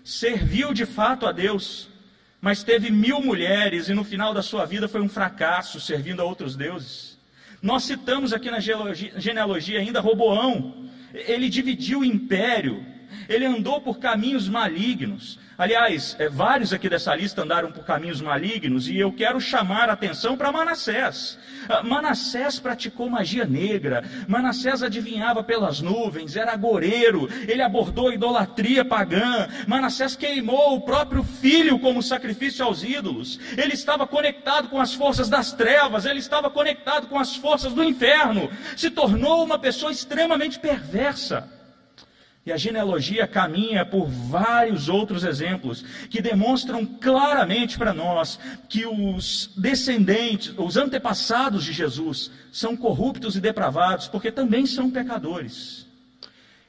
serviu 0.04 0.74
de 0.74 0.88
fato 0.88 1.28
a 1.28 1.32
Deus 1.32 1.94
mas 2.46 2.62
teve 2.62 2.92
mil 2.92 3.20
mulheres 3.20 3.90
e 3.90 3.94
no 3.96 4.04
final 4.04 4.32
da 4.32 4.44
sua 4.44 4.66
vida 4.66 4.88
foi 4.88 5.02
um 5.02 5.10
fracasso 5.10 5.80
servindo 5.80 6.22
a 6.22 6.26
outros 6.26 6.56
deuses. 6.56 7.18
Nós 7.60 7.86
citamos 7.86 8.34
aqui 8.34 8.52
na 8.52 8.60
genealogia 8.60 9.80
ainda 9.80 10.00
Roboão, 10.00 10.86
ele 11.12 11.50
dividiu 11.50 12.02
o 12.02 12.06
império, 12.06 12.86
ele 13.28 13.46
andou 13.46 13.82
por 13.82 14.00
caminhos 14.00 14.48
malignos. 14.48 15.40
Aliás, 15.58 16.18
é, 16.20 16.28
vários 16.28 16.74
aqui 16.74 16.90
dessa 16.90 17.16
lista 17.16 17.42
andaram 17.42 17.72
por 17.72 17.86
caminhos 17.86 18.20
malignos 18.20 18.90
e 18.90 18.98
eu 18.98 19.12
quero 19.14 19.40
chamar 19.40 19.90
a 19.90 19.94
atenção 19.94 20.36
para 20.36 20.52
Manassés. 20.52 21.38
Ah, 21.70 21.82
Manassés 21.82 22.60
praticou 22.60 23.10
magia 23.10 23.46
negra, 23.46 24.04
Manassés 24.28 24.84
adivinhava 24.84 25.42
pelas 25.44 25.80
nuvens, 25.80 26.36
era 26.36 26.52
agoreiro, 26.52 27.30
ele 27.48 27.62
abordou 27.62 28.12
idolatria 28.12 28.84
pagã, 28.84 29.48
Manassés 29.66 30.16
queimou 30.16 30.76
o 30.76 30.82
próprio 30.82 31.24
filho 31.24 31.80
como 31.80 32.04
sacrifício 32.04 32.66
aos 32.66 32.84
ídolos, 32.84 33.40
ele 33.58 33.74
estava 33.74 34.06
conectado 34.06 34.68
com 34.68 34.80
as 34.80 34.94
forças 34.94 35.30
das 35.30 35.54
trevas, 35.54 36.06
ele 36.06 36.20
estava 36.20 36.50
conectado 36.50 37.08
com 37.08 37.18
as 37.18 37.34
forças 37.36 37.72
do 37.72 37.84
inferno, 37.84 38.50
se 38.76 38.90
tornou 38.92 39.44
uma 39.44 39.58
pessoa 39.58 39.92
extremamente 39.92 40.60
perversa. 40.60 41.55
E 42.46 42.52
a 42.52 42.58
genealogia 42.58 43.26
caminha 43.26 43.84
por 43.84 44.06
vários 44.06 44.88
outros 44.88 45.24
exemplos 45.24 45.84
que 46.12 46.22
demonstram 46.22 46.86
claramente 46.86 47.76
para 47.76 47.92
nós 47.92 48.40
que 48.70 48.86
os 48.86 49.52
descendentes, 49.58 50.54
os 50.56 50.78
antepassados 50.78 51.64
de 51.64 51.74
Jesus, 51.74 52.30
são 52.52 52.78
corruptos 52.78 53.36
e 53.36 53.42
depravados, 53.42 54.08
porque 54.08 54.32
também 54.32 54.68
são 54.68 54.92
pecadores. 54.92 55.88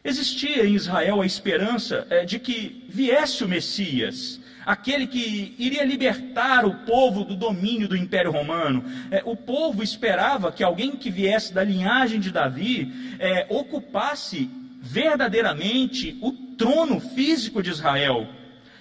Existia 0.03 0.65
em 0.65 0.75
Israel 0.75 1.21
a 1.21 1.27
esperança 1.27 2.07
é, 2.09 2.25
de 2.25 2.39
que 2.39 2.87
viesse 2.89 3.45
o 3.45 3.49
Messias, 3.49 4.41
aquele 4.65 5.07
que 5.07 5.55
iria 5.59 5.85
libertar 5.85 6.65
o 6.65 6.87
povo 6.87 7.23
do 7.23 7.37
domínio 7.37 7.87
do 7.87 7.97
Império 7.97 8.31
Romano. 8.31 8.83
É, 9.11 9.23
o 9.27 9.37
povo 9.37 9.83
esperava 9.83 10.51
que 10.51 10.65
alguém 10.65 10.93
que 10.93 11.11
viesse 11.11 11.53
da 11.53 11.63
linhagem 11.63 12.19
de 12.19 12.31
Davi 12.31 13.17
é, 13.19 13.47
ocupasse 13.51 14.49
verdadeiramente 14.87 16.17
o 16.23 16.33
trono 16.57 17.01
físico 17.01 17.63
de 17.63 17.71
Israel. 17.71 18.29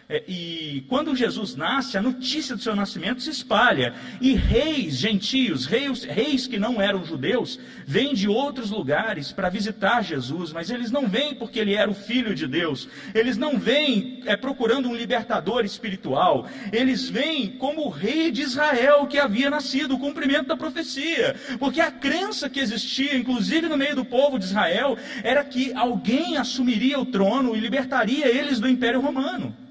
É, 0.07 0.23
e 0.27 0.85
quando 0.87 1.15
Jesus 1.15 1.55
nasce, 1.55 1.97
a 1.97 2.01
notícia 2.01 2.55
do 2.55 2.61
seu 2.61 2.75
nascimento 2.75 3.23
se 3.23 3.31
espalha. 3.31 3.95
E 4.21 4.35
reis 4.35 4.97
gentios, 4.97 5.65
reis, 5.65 6.03
reis 6.03 6.45
que 6.45 6.59
não 6.59 6.79
eram 6.79 7.03
judeus, 7.03 7.59
vêm 7.87 8.13
de 8.13 8.27
outros 8.27 8.69
lugares 8.69 9.31
para 9.31 9.49
visitar 9.49 10.03
Jesus, 10.03 10.53
mas 10.53 10.69
eles 10.69 10.91
não 10.91 11.07
vêm 11.07 11.33
porque 11.33 11.57
ele 11.57 11.73
era 11.73 11.89
o 11.89 11.95
filho 11.95 12.35
de 12.35 12.45
Deus. 12.45 12.87
Eles 13.15 13.35
não 13.35 13.57
vêm 13.57 14.21
é, 14.25 14.37
procurando 14.37 14.87
um 14.87 14.95
libertador 14.95 15.65
espiritual. 15.65 16.47
Eles 16.71 17.09
vêm 17.09 17.53
como 17.57 17.87
o 17.87 17.89
rei 17.89 18.29
de 18.29 18.43
Israel 18.43 19.07
que 19.07 19.17
havia 19.17 19.49
nascido, 19.49 19.95
o 19.95 19.99
cumprimento 19.99 20.45
da 20.45 20.55
profecia. 20.55 21.35
Porque 21.57 21.81
a 21.81 21.89
crença 21.89 22.47
que 22.47 22.59
existia, 22.59 23.15
inclusive 23.17 23.67
no 23.67 23.77
meio 23.77 23.95
do 23.95 24.05
povo 24.05 24.37
de 24.37 24.45
Israel, 24.45 24.95
era 25.23 25.43
que 25.43 25.73
alguém 25.73 26.37
assumiria 26.37 26.99
o 26.99 27.07
trono 27.07 27.55
e 27.55 27.59
libertaria 27.59 28.27
eles 28.27 28.59
do 28.59 28.69
Império 28.69 29.01
Romano. 29.01 29.64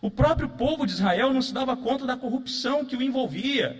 O 0.00 0.10
próprio 0.10 0.48
povo 0.48 0.86
de 0.86 0.92
Israel 0.92 1.32
não 1.32 1.42
se 1.42 1.52
dava 1.52 1.76
conta 1.76 2.06
da 2.06 2.16
corrupção 2.16 2.84
que 2.84 2.96
o 2.96 3.02
envolvia. 3.02 3.78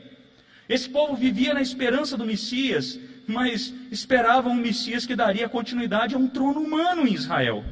Esse 0.68 0.88
povo 0.88 1.16
vivia 1.16 1.54
na 1.54 1.62
esperança 1.62 2.16
do 2.16 2.26
Messias, 2.26 2.98
mas 3.26 3.72
esperava 3.90 4.48
um 4.48 4.54
Messias 4.54 5.06
que 5.06 5.16
daria 5.16 5.48
continuidade 5.48 6.14
a 6.14 6.18
um 6.18 6.28
trono 6.28 6.60
humano 6.60 7.06
em 7.06 7.14
Israel. 7.14 7.64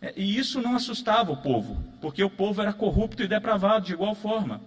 É, 0.00 0.14
e 0.16 0.38
isso 0.38 0.62
não 0.62 0.74
assustava 0.74 1.30
o 1.30 1.36
povo, 1.36 1.84
porque 2.00 2.24
o 2.24 2.30
povo 2.30 2.62
era 2.62 2.72
corrupto 2.72 3.22
e 3.22 3.28
depravado 3.28 3.86
de 3.86 3.92
igual 3.92 4.14
forma. 4.14 4.62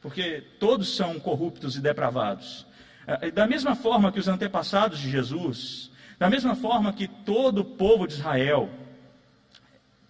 Porque 0.00 0.44
todos 0.60 0.94
são 0.94 1.18
corruptos 1.18 1.74
e 1.76 1.80
depravados. 1.80 2.66
É, 3.06 3.30
da 3.30 3.46
mesma 3.46 3.74
forma 3.74 4.12
que 4.12 4.20
os 4.20 4.28
antepassados 4.28 4.98
de 4.98 5.10
Jesus, 5.10 5.90
da 6.18 6.28
mesma 6.28 6.54
forma 6.54 6.92
que 6.92 7.08
todo 7.08 7.60
o 7.60 7.64
povo 7.64 8.06
de 8.06 8.14
Israel, 8.14 8.68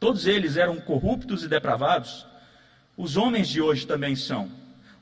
Todos 0.00 0.26
eles 0.26 0.56
eram 0.56 0.76
corruptos 0.76 1.42
e 1.42 1.48
depravados. 1.48 2.26
Os 2.96 3.16
homens 3.16 3.48
de 3.48 3.60
hoje 3.60 3.86
também 3.86 4.14
são. 4.14 4.50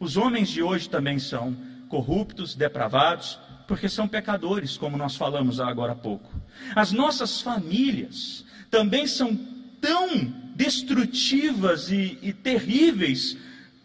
Os 0.00 0.16
homens 0.16 0.48
de 0.48 0.62
hoje 0.62 0.88
também 0.88 1.18
são 1.18 1.56
corruptos, 1.88 2.54
depravados, 2.54 3.38
porque 3.66 3.88
são 3.88 4.08
pecadores, 4.08 4.76
como 4.76 4.96
nós 4.96 5.16
falamos 5.16 5.60
agora 5.60 5.92
há 5.92 5.96
pouco. 5.96 6.30
As 6.74 6.92
nossas 6.92 7.40
famílias 7.40 8.44
também 8.70 9.06
são 9.06 9.36
tão 9.80 10.24
destrutivas 10.54 11.90
e, 11.90 12.18
e 12.22 12.32
terríveis 12.32 13.36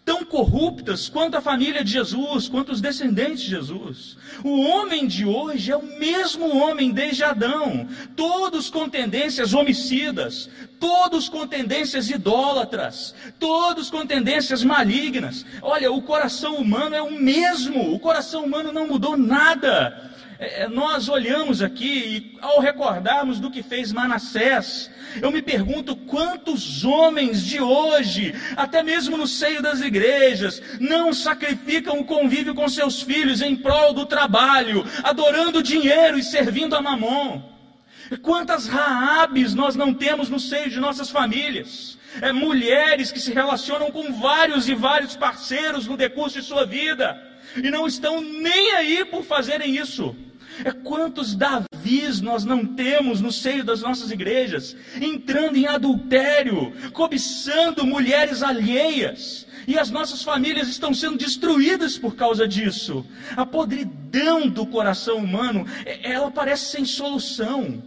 tão 0.03 0.25
corruptas 0.25 1.07
quanto 1.07 1.37
a 1.37 1.41
família 1.41 1.83
de 1.83 1.91
Jesus, 1.91 2.47
quanto 2.47 2.71
os 2.71 2.81
descendentes 2.81 3.41
de 3.41 3.49
Jesus. 3.49 4.17
O 4.43 4.61
homem 4.61 5.07
de 5.07 5.25
hoje 5.25 5.71
é 5.71 5.75
o 5.75 5.99
mesmo 5.99 6.57
homem 6.57 6.91
desde 6.91 7.23
Adão, 7.23 7.87
todos 8.15 8.69
com 8.69 8.89
tendências 8.89 9.53
homicidas, 9.53 10.49
todos 10.81 11.29
com 11.29 11.45
tendências 11.45 12.09
idólatras, 12.09 13.13
todos 13.39 13.91
com 13.91 14.03
tendências 14.03 14.63
malignas. 14.63 15.45
Olha, 15.61 15.91
o 15.91 16.01
coração 16.01 16.55
humano 16.55 16.95
é 16.95 17.01
o 17.01 17.11
mesmo, 17.11 17.93
o 17.93 17.99
coração 17.99 18.43
humano 18.43 18.73
não 18.73 18.87
mudou 18.87 19.15
nada. 19.15 20.11
É, 20.39 20.63
é, 20.63 20.67
nós 20.67 21.07
olhamos 21.07 21.61
aqui 21.61 21.85
e 21.85 22.37
ao 22.41 22.59
recordarmos 22.59 23.39
do 23.39 23.51
que 23.51 23.61
fez 23.61 23.93
Manassés, 23.93 24.89
eu 25.21 25.29
me 25.29 25.39
pergunto 25.39 25.95
quantos 25.95 26.83
homens 26.83 27.43
de 27.43 27.61
hoje, 27.61 28.33
até 28.57 28.81
mesmo 28.81 29.15
no 29.17 29.27
seio 29.27 29.61
das 29.61 29.81
igrejas, 29.81 30.59
não 30.79 31.13
sacrificam 31.13 31.99
o 31.99 32.05
convívio 32.05 32.55
com 32.55 32.67
seus 32.67 33.03
filhos 33.03 33.39
em 33.43 33.55
prol 33.55 33.93
do 33.93 34.07
trabalho, 34.07 34.83
adorando 35.03 35.61
dinheiro 35.61 36.17
e 36.17 36.23
servindo 36.23 36.75
a 36.75 36.81
mamon. 36.81 37.50
Quantas 38.17 38.67
raabes 38.67 39.53
nós 39.53 39.75
não 39.75 39.93
temos 39.93 40.29
no 40.29 40.39
seio 40.39 40.69
de 40.69 40.79
nossas 40.79 41.09
famílias? 41.09 41.97
É, 42.21 42.31
mulheres 42.33 43.11
que 43.11 43.19
se 43.19 43.33
relacionam 43.33 43.89
com 43.89 44.11
vários 44.19 44.67
e 44.67 44.75
vários 44.75 45.15
parceiros 45.15 45.87
no 45.87 45.95
decurso 45.95 46.39
de 46.39 46.45
sua 46.45 46.65
vida 46.65 47.31
e 47.55 47.69
não 47.69 47.87
estão 47.87 48.21
nem 48.21 48.71
aí 48.73 49.05
por 49.05 49.23
fazerem 49.23 49.75
isso. 49.75 50.15
É 50.63 50.71
quantos 50.71 51.35
Davis 51.35 52.21
nós 52.21 52.43
não 52.43 52.65
temos 52.65 53.21
no 53.21 53.31
seio 53.31 53.63
das 53.63 53.81
nossas 53.81 54.11
igrejas, 54.11 54.75
entrando 54.99 55.57
em 55.57 55.65
adultério, 55.65 56.73
cobiçando 56.91 57.85
mulheres 57.85 58.43
alheias, 58.43 59.47
e 59.67 59.77
as 59.77 59.89
nossas 59.89 60.23
famílias 60.23 60.67
estão 60.67 60.93
sendo 60.93 61.17
destruídas 61.17 61.97
por 61.97 62.15
causa 62.15 62.47
disso. 62.47 63.05
A 63.35 63.45
podridão 63.45 64.47
do 64.47 64.65
coração 64.65 65.17
humano, 65.17 65.65
é, 65.85 66.11
ela 66.11 66.29
parece 66.29 66.65
sem 66.65 66.85
solução. 66.85 67.81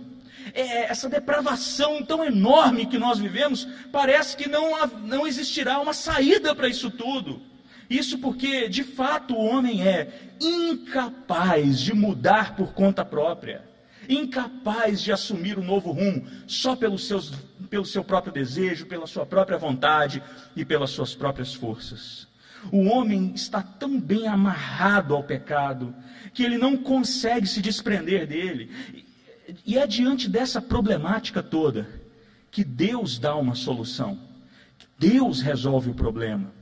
É, 0.55 0.85
essa 0.85 1.09
depravação 1.09 2.01
tão 2.05 2.25
enorme 2.25 2.87
que 2.87 2.97
nós 2.97 3.19
vivemos, 3.19 3.67
parece 3.90 4.37
que 4.37 4.49
não, 4.49 4.87
não 5.03 5.27
existirá 5.27 5.81
uma 5.81 5.93
saída 5.93 6.55
para 6.55 6.69
isso 6.69 6.93
tudo. 6.93 7.43
Isso 7.90 8.19
porque, 8.19 8.69
de 8.69 8.85
fato, 8.85 9.35
o 9.35 9.45
homem 9.45 9.87
é 9.87 10.09
incapaz 10.40 11.81
de 11.81 11.93
mudar 11.93 12.55
por 12.57 12.73
conta 12.73 13.05
própria, 13.05 13.64
incapaz 14.09 15.03
de 15.03 15.12
assumir 15.12 15.59
um 15.59 15.64
novo 15.64 15.90
rumo 15.90 16.25
só 16.47 16.77
pelos 16.77 17.07
seus, 17.07 17.33
pelo 17.69 17.85
seu 17.85 18.05
próprio 18.05 18.33
desejo, 18.33 18.87
pela 18.87 19.07
sua 19.07 19.27
própria 19.27 19.59
vontade 19.59 20.23
e 20.55 20.64
pelas 20.64 20.90
suas 20.90 21.14
próprias 21.14 21.53
forças. 21.53 22.27
O 22.73 22.85
homem 22.85 23.33
está 23.35 23.62
tão 23.62 24.01
bem 24.01 24.27
amarrado 24.27 25.14
ao 25.14 25.23
pecado 25.23 25.95
que 26.33 26.43
ele 26.43 26.57
não 26.57 26.77
consegue 26.77 27.47
se 27.47 27.61
desprender 27.61 28.27
dele. 28.27 28.71
E 29.65 29.79
é 29.79 29.87
diante 29.87 30.29
dessa 30.29 30.61
problemática 30.61 31.43
toda 31.43 31.89
que 32.51 32.65
Deus 32.65 33.19
dá 33.19 33.35
uma 33.35 33.55
solução. 33.55 34.19
Deus 34.99 35.41
resolve 35.41 35.91
o 35.91 35.95
problema 35.95 36.53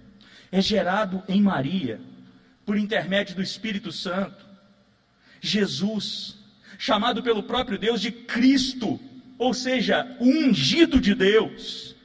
é 0.52 0.60
gerado 0.60 1.22
em 1.26 1.40
Maria, 1.40 1.98
por 2.66 2.76
intermédio 2.76 3.34
do 3.34 3.42
Espírito 3.42 3.90
Santo. 3.90 4.46
Jesus, 5.40 6.36
chamado 6.78 7.22
pelo 7.22 7.42
próprio 7.42 7.78
Deus 7.78 8.00
de 8.02 8.12
Cristo, 8.12 9.00
ou 9.38 9.54
seja, 9.54 10.06
o 10.20 10.26
ungido 10.26 11.00
de 11.00 11.14
Deus. 11.14 11.96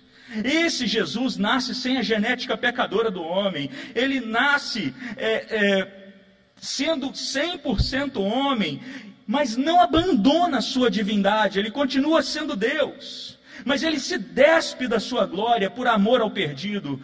Esse 0.43 0.87
Jesus 0.87 1.35
nasce 1.35 1.75
sem 1.75 1.97
a 1.97 2.01
genética 2.01 2.57
pecadora 2.57 3.11
do 3.11 3.21
homem, 3.21 3.69
ele 3.93 4.21
nasce 4.21 4.95
é, 5.17 5.33
é, 5.33 6.13
sendo 6.55 7.11
100% 7.11 8.17
homem, 8.17 8.81
mas 9.27 9.57
não 9.57 9.81
abandona 9.81 10.59
a 10.59 10.61
sua 10.61 10.89
divindade, 10.89 11.59
ele 11.59 11.69
continua 11.69 12.23
sendo 12.23 12.55
Deus, 12.55 13.37
mas 13.65 13.83
ele 13.83 13.99
se 13.99 14.17
despe 14.17 14.87
da 14.87 14.99
sua 14.99 15.25
glória 15.25 15.69
por 15.69 15.85
amor 15.85 16.21
ao 16.21 16.31
perdido, 16.31 16.99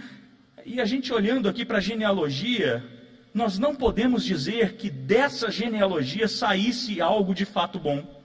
e 0.66 0.80
a 0.80 0.86
gente 0.86 1.12
olhando 1.12 1.50
aqui 1.50 1.66
para 1.66 1.80
a 1.80 1.82
genealogia, 1.82 2.82
nós 3.34 3.60
não 3.60 3.76
podemos 3.76 4.24
dizer 4.24 4.78
que 4.78 4.90
dessa 4.90 5.52
genealogia 5.52 6.28
saísse 6.28 7.02
algo 7.02 7.34
de 7.34 7.44
fato 7.44 7.78
bom. 7.78 8.22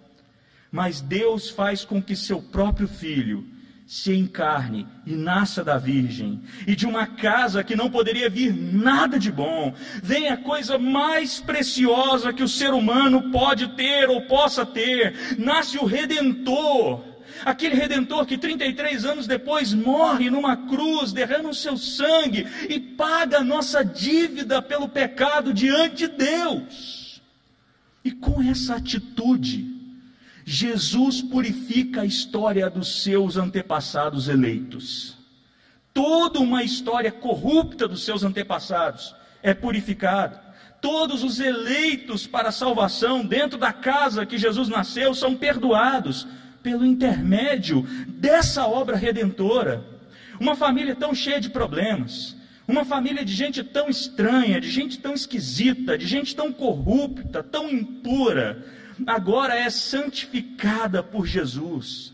Mas 0.71 1.01
Deus 1.01 1.51
faz 1.51 1.85
com 1.85 2.01
que 2.01 2.15
seu 2.15 2.41
próprio 2.41 2.87
filho 2.87 3.45
se 3.89 4.15
encarne 4.15 4.87
e 5.07 5.17
nasça 5.17 5.65
da 5.65 5.79
virgem, 5.79 6.43
e 6.67 6.77
de 6.77 6.87
uma 6.87 7.07
casa 7.07 7.65
que 7.65 7.75
não 7.75 7.89
poderia 7.89 8.29
vir 8.29 8.53
nada 8.53 9.19
de 9.19 9.33
bom, 9.33 9.73
vem 10.03 10.29
a 10.29 10.37
coisa 10.37 10.79
mais 10.79 11.41
preciosa 11.41 12.31
que 12.31 12.43
o 12.43 12.49
ser 12.49 12.75
humano 12.75 13.31
pode 13.33 13.69
ter 13.69 14.11
ou 14.11 14.21
possa 14.27 14.67
ter, 14.67 15.39
nasce 15.39 15.79
o 15.79 15.87
redentor 15.87 17.03
aquele 17.45 17.77
redentor 17.77 18.27
que 18.27 18.37
33 18.37 19.05
anos 19.05 19.27
depois 19.27 19.73
morre 19.73 20.29
numa 20.29 20.57
cruz, 20.57 21.13
derrama 21.13 21.51
o 21.51 21.55
seu 21.55 21.77
sangue 21.77 22.47
e 22.69 22.81
paga 22.81 23.39
a 23.39 23.45
nossa 23.45 23.85
dívida 23.85 24.61
pelo 24.61 24.89
pecado 24.89 25.55
diante 25.55 26.09
de 26.09 26.09
Deus. 26.09 27.23
E 28.05 28.11
com 28.11 28.43
essa 28.43 28.75
atitude, 28.75 29.78
Jesus 30.51 31.21
purifica 31.21 32.01
a 32.01 32.07
história 32.07 32.71
dos 32.71 33.03
seus 33.03 33.37
antepassados 33.37 34.29
eleitos. 34.29 35.15
Toda 35.93 36.41
uma 36.41 36.65
história 36.65 37.13
corrupta 37.13 37.87
dos 37.87 38.03
seus 38.03 38.25
antepassados 38.25 39.15
é 39.43 39.53
purificada. 39.53 40.43
Todos 40.81 41.23
os 41.23 41.39
eleitos 41.39 42.27
para 42.27 42.49
a 42.49 42.53
salvação 42.53 43.27
dentro 43.27 43.59
da 43.59 43.75
casa 43.75 44.25
que 44.25 44.39
Jesus 44.39 44.71
nasceu 44.71 45.13
são 45.13 45.37
perdoados 45.37 46.27
pelo 46.63 46.87
intermédio 46.87 47.83
dessa 48.07 48.67
obra 48.67 48.97
redentora. 48.97 49.85
Uma 50.41 50.57
família 50.57 50.97
tão 50.97 51.15
cheia 51.15 51.43
de 51.43 51.51
problemas, 51.51 52.35
uma 52.67 52.87
família 52.87 53.23
de 53.23 53.35
gente 53.35 53.63
tão 53.63 53.91
estranha, 53.91 54.59
de 54.59 54.71
gente 54.71 54.99
tão 54.99 55.13
esquisita, 55.13 55.99
de 55.99 56.07
gente 56.07 56.35
tão 56.35 56.51
corrupta, 56.51 57.43
tão 57.43 57.69
impura, 57.69 58.65
agora 59.07 59.55
é 59.55 59.69
santificada 59.71 61.03
por 61.03 61.27
Jesus. 61.27 62.13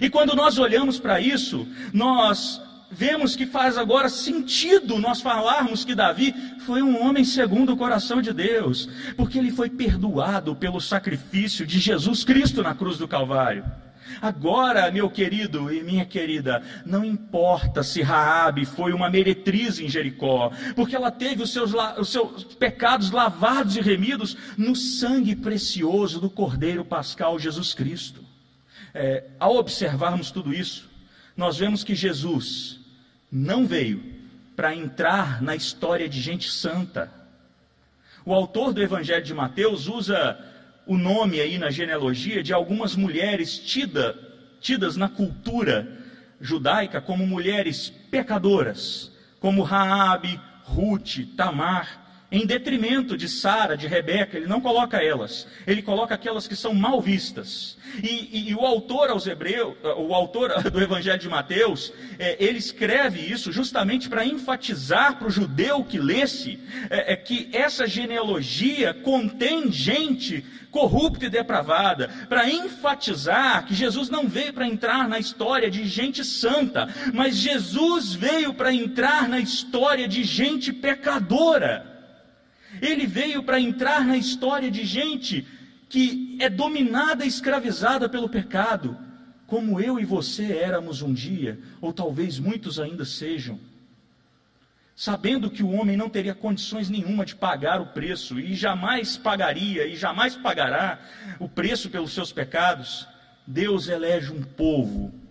E 0.00 0.10
quando 0.10 0.34
nós 0.34 0.58
olhamos 0.58 0.98
para 0.98 1.20
isso, 1.20 1.66
nós 1.92 2.60
vemos 2.90 3.34
que 3.34 3.46
faz 3.46 3.76
agora 3.76 4.08
sentido 4.08 4.98
nós 4.98 5.20
falarmos 5.20 5.84
que 5.84 5.94
Davi 5.94 6.34
foi 6.60 6.82
um 6.82 7.02
homem 7.02 7.24
segundo 7.24 7.72
o 7.72 7.76
coração 7.76 8.22
de 8.22 8.32
Deus, 8.32 8.88
porque 9.16 9.38
ele 9.38 9.50
foi 9.50 9.68
perdoado 9.68 10.54
pelo 10.54 10.80
sacrifício 10.80 11.66
de 11.66 11.78
Jesus 11.78 12.24
Cristo 12.24 12.62
na 12.62 12.74
cruz 12.74 12.98
do 12.98 13.08
Calvário. 13.08 13.64
Agora, 14.20 14.90
meu 14.90 15.10
querido 15.10 15.72
e 15.72 15.82
minha 15.82 16.04
querida, 16.04 16.62
não 16.84 17.04
importa 17.04 17.82
se 17.82 18.02
Raabe 18.02 18.64
foi 18.64 18.92
uma 18.92 19.10
meretriz 19.10 19.78
em 19.78 19.88
Jericó, 19.88 20.50
porque 20.74 20.96
ela 20.96 21.10
teve 21.10 21.42
os 21.42 21.52
seus, 21.52 21.72
os 21.98 22.10
seus 22.10 22.44
pecados 22.44 23.10
lavados 23.10 23.76
e 23.76 23.80
remidos 23.80 24.36
no 24.56 24.74
sangue 24.74 25.36
precioso 25.36 26.20
do 26.20 26.30
Cordeiro 26.30 26.84
Pascal 26.84 27.38
Jesus 27.38 27.74
Cristo. 27.74 28.24
É, 28.94 29.24
ao 29.38 29.56
observarmos 29.56 30.30
tudo 30.30 30.54
isso, 30.54 30.88
nós 31.36 31.58
vemos 31.58 31.84
que 31.84 31.94
Jesus 31.94 32.80
não 33.30 33.66
veio 33.66 34.02
para 34.56 34.74
entrar 34.74 35.42
na 35.42 35.54
história 35.54 36.08
de 36.08 36.20
gente 36.20 36.50
santa. 36.50 37.12
O 38.24 38.32
autor 38.32 38.72
do 38.72 38.82
Evangelho 38.82 39.22
de 39.22 39.34
Mateus 39.34 39.86
usa 39.86 40.38
o 40.86 40.96
nome 40.96 41.40
aí 41.40 41.58
na 41.58 41.70
genealogia 41.70 42.42
de 42.42 42.52
algumas 42.52 42.94
mulheres 42.94 43.58
tida, 43.58 44.16
tidas 44.60 44.96
na 44.96 45.08
cultura 45.08 45.86
judaica 46.40 47.00
como 47.00 47.26
mulheres 47.26 47.90
pecadoras, 48.10 49.10
como 49.40 49.62
Raabe, 49.62 50.40
Ruth, 50.64 51.18
Tamar 51.36 52.05
em 52.30 52.44
detrimento 52.44 53.16
de 53.16 53.28
Sara, 53.28 53.76
de 53.76 53.86
Rebeca, 53.86 54.36
ele 54.36 54.46
não 54.46 54.60
coloca 54.60 55.02
elas, 55.02 55.46
ele 55.66 55.80
coloca 55.80 56.14
aquelas 56.14 56.48
que 56.48 56.56
são 56.56 56.74
mal 56.74 57.00
vistas. 57.00 57.76
E, 58.02 58.28
e, 58.32 58.50
e 58.50 58.54
o 58.54 58.66
autor 58.66 59.10
aos 59.10 59.26
Hebreus, 59.26 59.76
o 59.96 60.12
autor 60.12 60.60
do 60.70 60.80
Evangelho 60.80 61.18
de 61.18 61.28
Mateus, 61.28 61.92
é, 62.18 62.36
ele 62.44 62.58
escreve 62.58 63.20
isso 63.20 63.52
justamente 63.52 64.08
para 64.08 64.24
enfatizar 64.24 65.16
para 65.18 65.28
o 65.28 65.30
judeu 65.30 65.84
que 65.84 65.98
lesse 65.98 66.58
é, 66.90 67.12
é, 67.12 67.16
que 67.16 67.48
essa 67.52 67.86
genealogia 67.86 68.92
contém 68.92 69.70
gente 69.70 70.44
corrupta 70.72 71.24
e 71.24 71.30
depravada, 71.30 72.10
para 72.28 72.50
enfatizar 72.50 73.64
que 73.64 73.74
Jesus 73.74 74.10
não 74.10 74.28
veio 74.28 74.52
para 74.52 74.66
entrar 74.66 75.08
na 75.08 75.18
história 75.18 75.70
de 75.70 75.86
gente 75.86 76.22
santa, 76.22 76.86
mas 77.14 77.36
Jesus 77.36 78.12
veio 78.12 78.52
para 78.52 78.74
entrar 78.74 79.26
na 79.26 79.40
história 79.40 80.06
de 80.06 80.22
gente 80.22 80.74
pecadora. 80.74 81.95
Ele 82.80 83.06
veio 83.06 83.42
para 83.42 83.60
entrar 83.60 84.04
na 84.04 84.16
história 84.16 84.70
de 84.70 84.84
gente 84.84 85.46
que 85.88 86.36
é 86.40 86.48
dominada 86.48 87.24
e 87.24 87.28
escravizada 87.28 88.08
pelo 88.08 88.28
pecado, 88.28 88.96
como 89.46 89.80
eu 89.80 90.00
e 90.00 90.04
você 90.04 90.52
éramos 90.52 91.02
um 91.02 91.12
dia, 91.12 91.58
ou 91.80 91.92
talvez 91.92 92.38
muitos 92.38 92.80
ainda 92.80 93.04
sejam. 93.04 93.58
Sabendo 94.94 95.50
que 95.50 95.62
o 95.62 95.70
homem 95.70 95.96
não 95.96 96.08
teria 96.08 96.34
condições 96.34 96.88
nenhuma 96.88 97.24
de 97.24 97.36
pagar 97.36 97.80
o 97.80 97.86
preço, 97.86 98.40
e 98.40 98.54
jamais 98.54 99.16
pagaria, 99.16 99.86
e 99.86 99.94
jamais 99.94 100.34
pagará 100.34 100.98
o 101.38 101.48
preço 101.48 101.90
pelos 101.90 102.12
seus 102.12 102.32
pecados, 102.32 103.06
Deus 103.46 103.88
elege 103.88 104.32
um 104.32 104.42
povo 104.42 105.25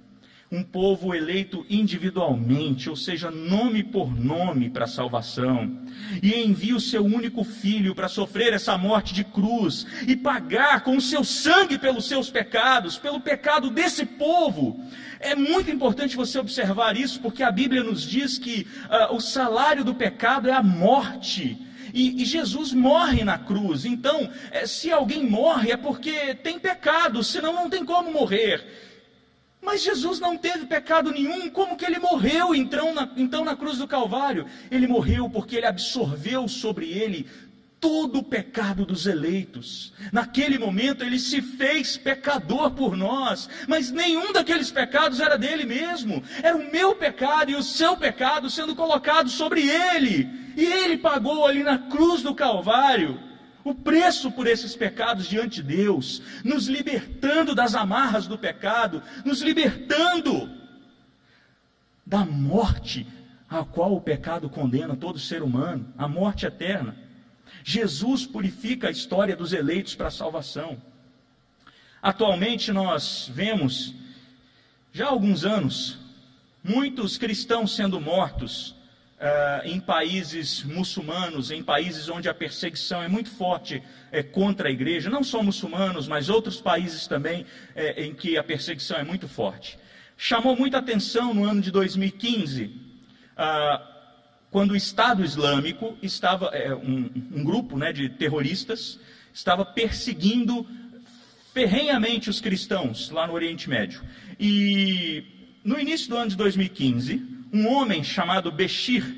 um 0.51 0.61
povo 0.61 1.15
eleito 1.15 1.65
individualmente, 1.69 2.89
ou 2.89 2.95
seja, 2.95 3.31
nome 3.31 3.83
por 3.83 4.15
nome 4.15 4.69
para 4.69 4.85
a 4.85 4.87
salvação, 4.87 5.83
e 6.21 6.33
envia 6.35 6.75
o 6.75 6.79
seu 6.79 7.03
único 7.03 7.43
filho 7.43 7.95
para 7.95 8.07
sofrer 8.07 8.53
essa 8.53 8.77
morte 8.77 9.13
de 9.13 9.23
cruz 9.23 9.87
e 10.07 10.15
pagar 10.15 10.81
com 10.81 10.95
o 10.95 11.01
seu 11.01 11.23
sangue 11.23 11.79
pelos 11.79 12.07
seus 12.07 12.29
pecados, 12.29 12.97
pelo 12.97 13.19
pecado 13.19 13.71
desse 13.71 14.05
povo. 14.05 14.79
É 15.19 15.33
muito 15.33 15.71
importante 15.71 16.15
você 16.15 16.37
observar 16.37 16.95
isso, 16.95 17.19
porque 17.21 17.41
a 17.41 17.51
Bíblia 17.51 17.83
nos 17.83 18.03
diz 18.03 18.37
que 18.37 18.67
uh, 18.85 19.15
o 19.15 19.19
salário 19.19 19.83
do 19.83 19.95
pecado 19.95 20.47
é 20.47 20.53
a 20.53 20.61
morte. 20.61 21.57
E, 21.91 22.21
e, 22.21 22.25
Jesus 22.25 22.73
morre 22.73 23.23
na 23.23 23.37
cruz. 23.37 23.85
Então, 23.85 24.29
é, 24.51 24.67
se 24.67 24.91
alguém 24.91 25.23
morre 25.23 25.71
é 25.71 25.77
porque 25.77 26.35
tem 26.35 26.59
pecado, 26.59 27.23
senão 27.23 27.53
não 27.53 27.69
tem 27.69 27.85
como 27.85 28.11
morrer. 28.11 28.65
Mas 29.65 29.81
Jesus 29.81 30.19
não 30.19 30.37
teve 30.37 30.67
pecado 30.67 31.11
nenhum, 31.11 31.49
como 31.49 31.75
que 31.75 31.83
ele 31.83 31.97
morreu 31.97 32.53
então 32.53 32.93
na, 32.93 33.09
então 33.17 33.43
na 33.43 33.55
cruz 33.55 33.79
do 33.79 33.87
Calvário? 33.87 34.45
Ele 34.69 34.85
morreu 34.85 35.27
porque 35.27 35.55
ele 35.55 35.65
absorveu 35.65 36.47
sobre 36.47 36.87
ele 36.91 37.27
todo 37.79 38.19
o 38.19 38.23
pecado 38.23 38.85
dos 38.85 39.07
eleitos. 39.07 39.91
Naquele 40.11 40.59
momento 40.59 41.03
ele 41.03 41.19
se 41.19 41.41
fez 41.41 41.97
pecador 41.97 42.71
por 42.71 42.95
nós, 42.95 43.49
mas 43.67 43.91
nenhum 43.91 44.31
daqueles 44.31 44.71
pecados 44.71 45.19
era 45.19 45.37
dele 45.37 45.65
mesmo, 45.65 46.23
era 46.43 46.55
o 46.55 46.71
meu 46.71 46.95
pecado 46.95 47.49
e 47.49 47.55
o 47.55 47.63
seu 47.63 47.97
pecado 47.97 48.49
sendo 48.49 48.75
colocado 48.75 49.29
sobre 49.29 49.67
ele, 49.67 50.29
e 50.55 50.63
ele 50.63 50.97
pagou 50.97 51.45
ali 51.45 51.63
na 51.63 51.79
cruz 51.79 52.21
do 52.21 52.33
Calvário 52.35 53.24
o 53.65 53.73
preço 53.73 54.31
por 54.31 54.45
esses 54.45 54.75
pecados 54.75 55.27
diante 55.27 55.63
de 55.63 55.75
Deus, 55.75 56.21
nos 56.43 56.67
libertando 56.67 57.55
das 57.55 57.73
amarras 57.73 58.27
do 58.27 58.37
pecado, 58.37 59.01
nos 59.25 59.41
libertando 59.41 60.47
da 62.05 62.23
morte 62.23 63.07
a 63.49 63.65
qual 63.65 63.95
o 63.95 64.01
pecado 64.01 64.47
condena 64.51 64.95
todo 64.95 65.17
ser 65.17 65.41
humano, 65.41 65.91
a 65.97 66.07
morte 66.07 66.45
eterna. 66.45 66.95
Jesus 67.63 68.23
purifica 68.23 68.87
a 68.87 68.91
história 68.91 69.35
dos 69.35 69.51
eleitos 69.51 69.95
para 69.95 70.09
a 70.09 70.11
salvação. 70.11 70.79
Atualmente 72.03 72.71
nós 72.71 73.31
vemos, 73.33 73.95
já 74.93 75.07
há 75.07 75.09
alguns 75.09 75.43
anos, 75.43 75.97
muitos 76.63 77.17
cristãos 77.17 77.75
sendo 77.75 77.99
mortos 77.99 78.75
uh, 79.19 79.67
em 79.67 79.79
países 79.79 80.63
muçulmanos, 80.63 81.51
em 81.51 81.63
países 81.63 82.09
onde 82.09 82.29
a 82.29 82.33
perseguição 82.33 83.01
é 83.01 83.07
muito 83.07 83.29
forte 83.29 83.81
é, 84.11 84.21
contra 84.21 84.69
a 84.69 84.71
igreja, 84.71 85.09
não 85.09 85.23
só 85.23 85.41
muçulmanos, 85.41 86.07
mas 86.07 86.29
outros 86.29 86.59
países 86.59 87.07
também 87.07 87.45
é, 87.75 88.03
em 88.03 88.13
que 88.13 88.37
a 88.37 88.43
perseguição 88.43 88.97
é 88.97 89.03
muito 89.03 89.27
forte. 89.27 89.77
Chamou 90.17 90.55
muita 90.55 90.77
atenção 90.77 91.33
no 91.33 91.43
ano 91.43 91.61
de 91.61 91.71
2015, 91.71 92.65
uh, 92.65 92.71
ah, 93.35 93.91
quando 94.49 94.71
o 94.71 94.75
Estado 94.75 95.25
Islâmico 95.25 95.97
estava, 96.01 96.47
é, 96.47 96.73
um, 96.73 97.09
um 97.33 97.43
grupo 97.43 97.77
né, 97.77 97.91
de 97.91 98.07
terroristas, 98.07 98.97
estava 99.33 99.65
perseguindo 99.65 100.65
ferrenhamente 101.53 102.29
os 102.29 102.39
cristãos 102.39 103.09
lá 103.09 103.27
no 103.27 103.33
Oriente 103.33 103.69
Médio. 103.69 104.01
E 104.39 105.25
no 105.63 105.77
início 105.77 106.09
do 106.09 106.15
ano 106.15 106.29
de 106.29 106.37
2015, 106.37 107.34
um 107.55 107.69
homem 107.69 108.03
chamado 108.03 108.51
Beshir 108.51 109.15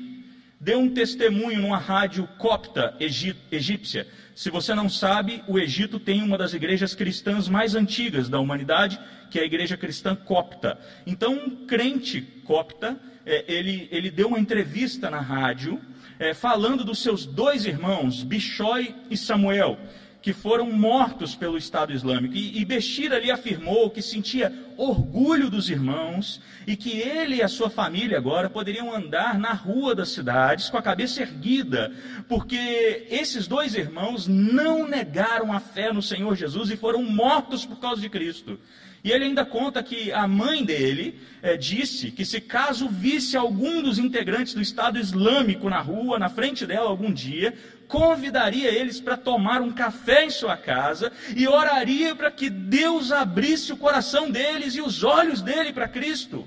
deu 0.60 0.78
um 0.78 0.94
testemunho 0.94 1.60
numa 1.60 1.78
rádio 1.78 2.28
copta 2.38 2.94
egípcia. 3.00 4.06
Se 4.32 4.48
você 4.48 4.76
não 4.76 4.88
sabe, 4.88 5.42
o 5.48 5.58
Egito 5.58 5.98
tem 5.98 6.22
uma 6.22 6.38
das 6.38 6.54
igrejas 6.54 6.94
cristãs 6.94 7.48
mais 7.48 7.74
antigas 7.74 8.28
da 8.28 8.38
humanidade, 8.38 9.00
que 9.28 9.40
é 9.40 9.42
a 9.42 9.44
igreja 9.44 9.76
cristã 9.76 10.14
copta. 10.14 10.78
Então, 11.04 11.32
um 11.32 11.66
crente 11.66 12.20
copta, 12.44 12.96
é, 13.26 13.44
ele, 13.48 13.88
ele 13.90 14.08
deu 14.08 14.28
uma 14.28 14.38
entrevista 14.38 15.10
na 15.10 15.20
rádio, 15.20 15.80
é, 16.16 16.32
falando 16.32 16.84
dos 16.84 17.02
seus 17.02 17.26
dois 17.26 17.66
irmãos, 17.66 18.22
Bichói 18.22 18.94
e 19.10 19.16
Samuel 19.16 19.76
que 20.20 20.32
foram 20.32 20.70
mortos 20.70 21.34
pelo 21.34 21.56
Estado 21.56 21.92
Islâmico. 21.92 22.34
E, 22.34 22.60
e 22.60 22.64
Beshir 22.64 23.12
ali 23.12 23.30
afirmou 23.30 23.90
que 23.90 24.02
sentia 24.02 24.52
orgulho 24.76 25.48
dos 25.48 25.70
irmãos 25.70 26.40
e 26.66 26.76
que 26.76 27.00
ele 27.00 27.36
e 27.36 27.42
a 27.42 27.48
sua 27.48 27.70
família 27.70 28.18
agora 28.18 28.50
poderiam 28.50 28.94
andar 28.94 29.38
na 29.38 29.52
rua 29.52 29.94
das 29.94 30.10
cidades 30.10 30.70
com 30.70 30.76
a 30.76 30.82
cabeça 30.82 31.22
erguida, 31.22 31.92
porque 32.28 33.06
esses 33.10 33.46
dois 33.46 33.74
irmãos 33.74 34.26
não 34.26 34.88
negaram 34.88 35.52
a 35.52 35.60
fé 35.60 35.92
no 35.92 36.02
Senhor 36.02 36.36
Jesus 36.36 36.70
e 36.70 36.76
foram 36.76 37.02
mortos 37.02 37.64
por 37.64 37.78
causa 37.78 38.00
de 38.00 38.08
Cristo. 38.08 38.58
E 39.02 39.12
ele 39.12 39.24
ainda 39.24 39.44
conta 39.44 39.82
que 39.82 40.12
a 40.12 40.26
mãe 40.26 40.64
dele 40.64 41.20
é, 41.40 41.56
disse 41.56 42.10
que 42.10 42.24
se 42.24 42.40
caso 42.40 42.88
visse 42.88 43.36
algum 43.36 43.80
dos 43.80 43.98
integrantes 43.98 44.54
do 44.54 44.60
Estado 44.60 44.98
Islâmico 44.98 45.70
na 45.70 45.80
rua, 45.80 46.18
na 46.18 46.28
frente 46.28 46.66
dela 46.66 46.88
algum 46.90 47.12
dia, 47.12 47.54
convidaria 47.88 48.70
eles 48.70 49.00
para 49.00 49.16
tomar 49.16 49.62
um 49.62 49.72
café 49.72 50.24
em 50.24 50.30
sua 50.30 50.56
casa 50.56 51.10
e 51.34 51.48
oraria 51.48 52.14
para 52.14 52.30
que 52.30 52.50
Deus 52.50 53.10
abrisse 53.10 53.72
o 53.72 53.76
coração 53.76 54.30
deles 54.30 54.74
e 54.74 54.80
os 54.80 55.02
olhos 55.02 55.40
dele 55.40 55.72
para 55.72 55.88
Cristo. 55.88 56.46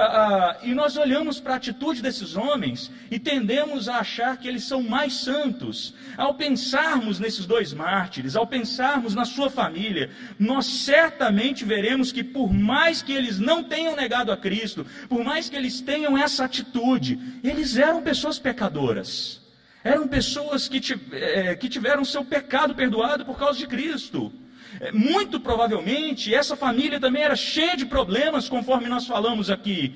Ah, 0.00 0.02
ah, 0.02 0.56
e 0.62 0.76
nós 0.76 0.96
olhamos 0.96 1.40
para 1.40 1.54
a 1.54 1.56
atitude 1.56 2.00
desses 2.00 2.36
homens 2.36 2.88
e 3.10 3.18
tendemos 3.18 3.88
a 3.88 3.96
achar 3.98 4.36
que 4.36 4.46
eles 4.46 4.62
são 4.62 4.80
mais 4.80 5.14
santos. 5.14 5.92
Ao 6.16 6.34
pensarmos 6.34 7.18
nesses 7.18 7.46
dois 7.46 7.72
mártires, 7.72 8.36
ao 8.36 8.46
pensarmos 8.46 9.12
na 9.12 9.24
sua 9.24 9.50
família, 9.50 10.08
nós 10.38 10.66
certamente 10.66 11.64
veremos 11.64 12.12
que, 12.12 12.22
por 12.22 12.52
mais 12.52 13.02
que 13.02 13.12
eles 13.12 13.40
não 13.40 13.64
tenham 13.64 13.96
negado 13.96 14.30
a 14.30 14.36
Cristo, 14.36 14.86
por 15.08 15.24
mais 15.24 15.50
que 15.50 15.56
eles 15.56 15.80
tenham 15.80 16.16
essa 16.16 16.44
atitude, 16.44 17.18
eles 17.42 17.76
eram 17.76 18.00
pessoas 18.00 18.38
pecadoras. 18.38 19.47
Eram 19.84 20.08
pessoas 20.08 20.68
que, 20.68 20.80
é, 21.12 21.54
que 21.54 21.68
tiveram 21.68 22.04
seu 22.04 22.24
pecado 22.24 22.74
perdoado 22.74 23.24
por 23.24 23.38
causa 23.38 23.58
de 23.58 23.66
Cristo. 23.66 24.32
É, 24.80 24.92
muito 24.92 25.40
provavelmente 25.40 26.34
essa 26.34 26.56
família 26.56 27.00
também 27.00 27.22
era 27.22 27.36
cheia 27.36 27.76
de 27.76 27.86
problemas, 27.86 28.48
conforme 28.48 28.88
nós 28.88 29.06
falamos 29.06 29.50
aqui. 29.50 29.94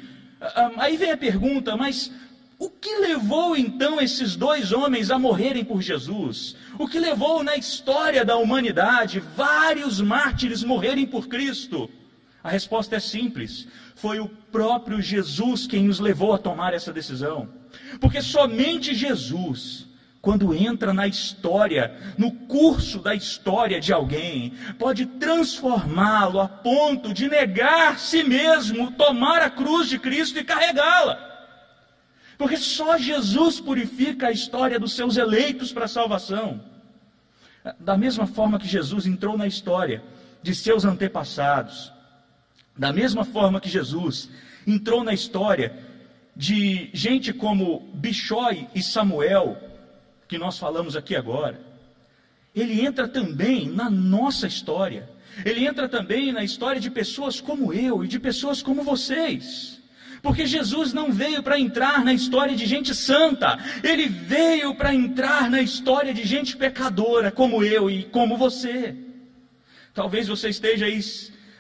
Aí 0.77 0.97
vem 0.97 1.13
a 1.13 1.17
pergunta, 1.17 1.77
mas 1.77 2.11
o 2.59 2.69
que 2.71 2.97
levou 2.99 3.57
então 3.57 4.01
esses 4.01 4.37
dois 4.37 4.73
homens 4.73 5.11
a 5.11 5.19
morrerem 5.19 5.65
por 5.65 5.83
Jesus? 5.83 6.57
O 6.79 6.89
que 6.89 6.99
levou 6.99 7.43
na 7.43 7.57
história 7.57 8.25
da 8.25 8.37
humanidade 8.37 9.21
vários 9.37 10.01
mártires 10.01 10.63
morrerem 10.63 11.07
por 11.07 11.29
Cristo? 11.29 11.91
A 12.43 12.51
resposta 12.51 12.97
é 12.97 13.01
simples: 13.01 13.69
foi 13.95 14.21
o 14.21 14.29
próprio 14.29 15.01
Jesus 15.01 15.67
quem 15.67 15.85
nos 15.85 16.01
levou 16.01 16.33
a 16.33 16.39
tomar 16.39 16.75
essa 16.75 16.93
decisão. 16.93 17.49
Porque 18.01 18.21
somente 18.21 18.95
Jesus 18.95 19.87
quando 20.23 20.55
entra 20.55 20.95
na 20.95 21.09
história, 21.09 21.97
no 22.17 22.31
curso 22.31 23.01
da 23.01 23.13
história 23.13 23.81
de 23.81 23.93
alguém, 23.93 24.53
pode 24.79 25.05
transformá-lo 25.05 26.41
a 26.41 26.47
ponto 26.47 27.13
de 27.13 27.29
negar 27.29 27.99
si 27.99 28.23
mesmo, 28.23 28.93
tomar 28.93 29.43
a 29.43 29.51
cruz 29.51 29.89
de 29.89 29.99
Cristo 29.99 30.39
e 30.39 30.45
carregá-la. 30.45 31.19
Porque 32.39 32.57
só 32.57 32.97
Jesus 32.97 33.59
purifica 33.59 34.29
a 34.29 34.33
história 34.33 34.79
dos 34.79 34.95
seus 34.95 35.17
eleitos 35.17 35.73
para 35.73 35.87
a 35.87 35.89
salvação. 35.89 36.61
Da 37.81 37.97
mesma 37.97 38.27
forma 38.27 38.61
que 38.61 38.69
Jesus 38.69 39.07
entrou 39.07 39.37
na 39.37 39.49
história 39.49 40.05
de 40.41 40.55
seus 40.55 40.85
antepassados, 40.85 41.93
da 42.77 42.93
mesma 42.93 43.25
forma 43.25 43.61
que 43.61 43.69
Jesus 43.69 44.29
entrou 44.67 45.05
na 45.05 45.13
história 45.13 45.77
de 46.35 46.91
gente 46.93 47.33
como 47.33 47.91
Bichói 47.95 48.67
e 48.75 48.83
Samuel, 48.83 49.57
que 50.27 50.39
nós 50.39 50.59
falamos 50.59 50.97
aqui 50.97 51.15
agora, 51.15 51.61
ele 52.55 52.81
entra 52.85 53.07
também 53.09 53.69
na 53.69 53.91
nossa 53.91 54.47
história. 54.47 55.09
Ele 55.45 55.67
entra 55.67 55.89
também 55.89 56.33
na 56.33 56.45
história 56.45 56.81
de 56.81 56.91
pessoas 56.91 57.41
como 57.41 57.73
eu 57.73 58.05
e 58.05 58.09
de 58.09 58.19
pessoas 58.19 58.63
como 58.63 58.83
vocês. 58.83 59.81
Porque 60.23 60.47
Jesus 60.47 60.93
não 60.93 61.11
veio 61.11 61.43
para 61.43 61.59
entrar 61.59 62.05
na 62.05 62.13
história 62.13 62.55
de 62.55 62.65
gente 62.65 62.95
santa, 62.95 63.59
ele 63.83 64.07
veio 64.07 64.75
para 64.75 64.95
entrar 64.95 65.51
na 65.51 65.61
história 65.61 66.15
de 66.15 66.25
gente 66.25 66.57
pecadora, 66.57 67.31
como 67.33 67.65
eu 67.65 67.91
e 67.91 68.05
como 68.05 68.37
você. 68.37 68.95
Talvez 69.93 70.29
você 70.29 70.49
esteja 70.49 70.87
aí 70.87 71.01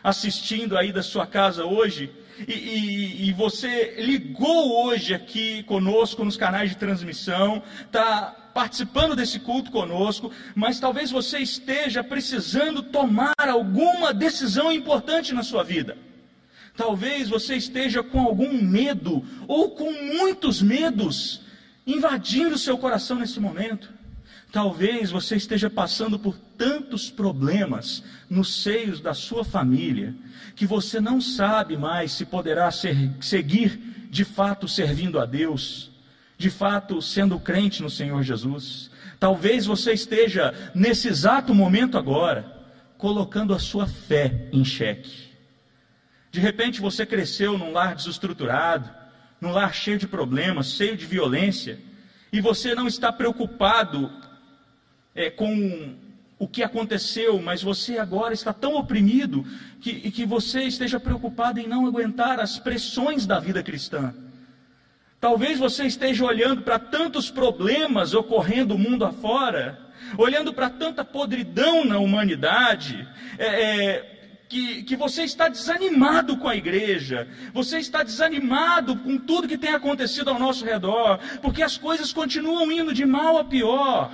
assistindo 0.02 0.76
aí 0.76 0.92
da 0.92 1.02
sua 1.02 1.26
casa 1.26 1.64
hoje 1.64 2.10
e, 2.48 2.52
e, 2.52 3.28
e, 3.28 3.32
você 3.32 3.94
ligou 3.98 4.84
hoje 4.84 5.14
aqui 5.14 5.62
conosco 5.64 6.24
nos 6.24 6.36
canais 6.36 6.70
de 6.70 6.76
transmissão, 6.76 7.62
está 7.84 8.34
participando 8.54 9.14
desse 9.14 9.38
culto 9.38 9.70
conosco, 9.70 10.30
mas 10.54 10.80
talvez 10.80 11.10
você 11.10 11.38
esteja 11.38 12.02
precisando 12.02 12.82
tomar 12.82 13.34
alguma 13.38 14.12
decisão 14.12 14.72
importante 14.72 15.32
na 15.32 15.42
sua 15.42 15.62
vida. 15.62 15.96
Talvez 16.76 17.28
você 17.28 17.54
esteja 17.54 18.02
com 18.02 18.20
algum 18.20 18.52
medo 18.62 19.24
ou 19.46 19.70
com 19.70 19.92
muitos 19.92 20.62
medos 20.62 21.42
invadindo 21.86 22.58
seu 22.58 22.78
coração 22.78 23.18
nesse 23.18 23.38
momento. 23.38 23.92
Talvez 24.52 25.10
você 25.10 25.36
esteja 25.36 25.70
passando 25.70 26.18
por 26.18 26.36
tantos 26.58 27.10
problemas 27.10 28.04
nos 28.28 28.62
seios 28.62 29.00
da 29.00 29.14
sua 29.14 29.42
família 29.42 30.14
que 30.54 30.66
você 30.66 31.00
não 31.00 31.22
sabe 31.22 31.74
mais 31.74 32.12
se 32.12 32.26
poderá 32.26 32.70
ser, 32.70 33.12
seguir 33.18 33.80
de 34.10 34.26
fato 34.26 34.68
servindo 34.68 35.18
a 35.18 35.24
Deus, 35.24 35.90
de 36.36 36.50
fato 36.50 37.00
sendo 37.00 37.40
crente 37.40 37.82
no 37.82 37.88
Senhor 37.88 38.22
Jesus. 38.22 38.90
Talvez 39.18 39.64
você 39.64 39.94
esteja 39.94 40.52
nesse 40.74 41.08
exato 41.08 41.54
momento 41.54 41.96
agora 41.96 42.44
colocando 42.98 43.54
a 43.54 43.58
sua 43.58 43.86
fé 43.86 44.48
em 44.52 44.66
xeque. 44.66 45.30
De 46.30 46.40
repente 46.40 46.78
você 46.78 47.06
cresceu 47.06 47.56
num 47.56 47.72
lar 47.72 47.94
desestruturado, 47.94 48.90
num 49.40 49.50
lar 49.50 49.72
cheio 49.72 49.98
de 49.98 50.06
problemas, 50.06 50.72
cheio 50.72 50.94
de 50.94 51.06
violência, 51.06 51.80
e 52.30 52.38
você 52.38 52.74
não 52.74 52.86
está 52.86 53.10
preocupado 53.10 54.10
é, 55.14 55.30
com 55.30 55.94
o 56.38 56.48
que 56.48 56.62
aconteceu, 56.62 57.40
mas 57.40 57.62
você 57.62 57.98
agora 57.98 58.34
está 58.34 58.52
tão 58.52 58.74
oprimido 58.74 59.46
que, 59.80 60.10
que 60.10 60.26
você 60.26 60.62
esteja 60.64 60.98
preocupado 60.98 61.60
em 61.60 61.68
não 61.68 61.86
aguentar 61.86 62.40
as 62.40 62.58
pressões 62.58 63.26
da 63.26 63.38
vida 63.38 63.62
cristã. 63.62 64.12
Talvez 65.20 65.58
você 65.58 65.84
esteja 65.84 66.24
olhando 66.24 66.62
para 66.62 66.80
tantos 66.80 67.30
problemas 67.30 68.12
ocorrendo 68.12 68.76
mundo 68.76 69.04
afora, 69.04 69.78
olhando 70.18 70.52
para 70.52 70.68
tanta 70.68 71.04
podridão 71.04 71.84
na 71.84 71.98
humanidade, 71.98 73.08
é, 73.38 73.46
é, 73.46 74.12
que, 74.48 74.82
que 74.82 74.96
você 74.96 75.22
está 75.22 75.48
desanimado 75.48 76.36
com 76.36 76.48
a 76.48 76.56
igreja, 76.56 77.26
você 77.54 77.78
está 77.78 78.02
desanimado 78.02 78.96
com 78.96 79.16
tudo 79.16 79.46
que 79.48 79.56
tem 79.56 79.72
acontecido 79.72 80.28
ao 80.28 80.38
nosso 80.38 80.64
redor, 80.64 81.20
porque 81.40 81.62
as 81.62 81.78
coisas 81.78 82.12
continuam 82.12 82.70
indo 82.70 82.92
de 82.92 83.06
mal 83.06 83.38
a 83.38 83.44
pior. 83.44 84.12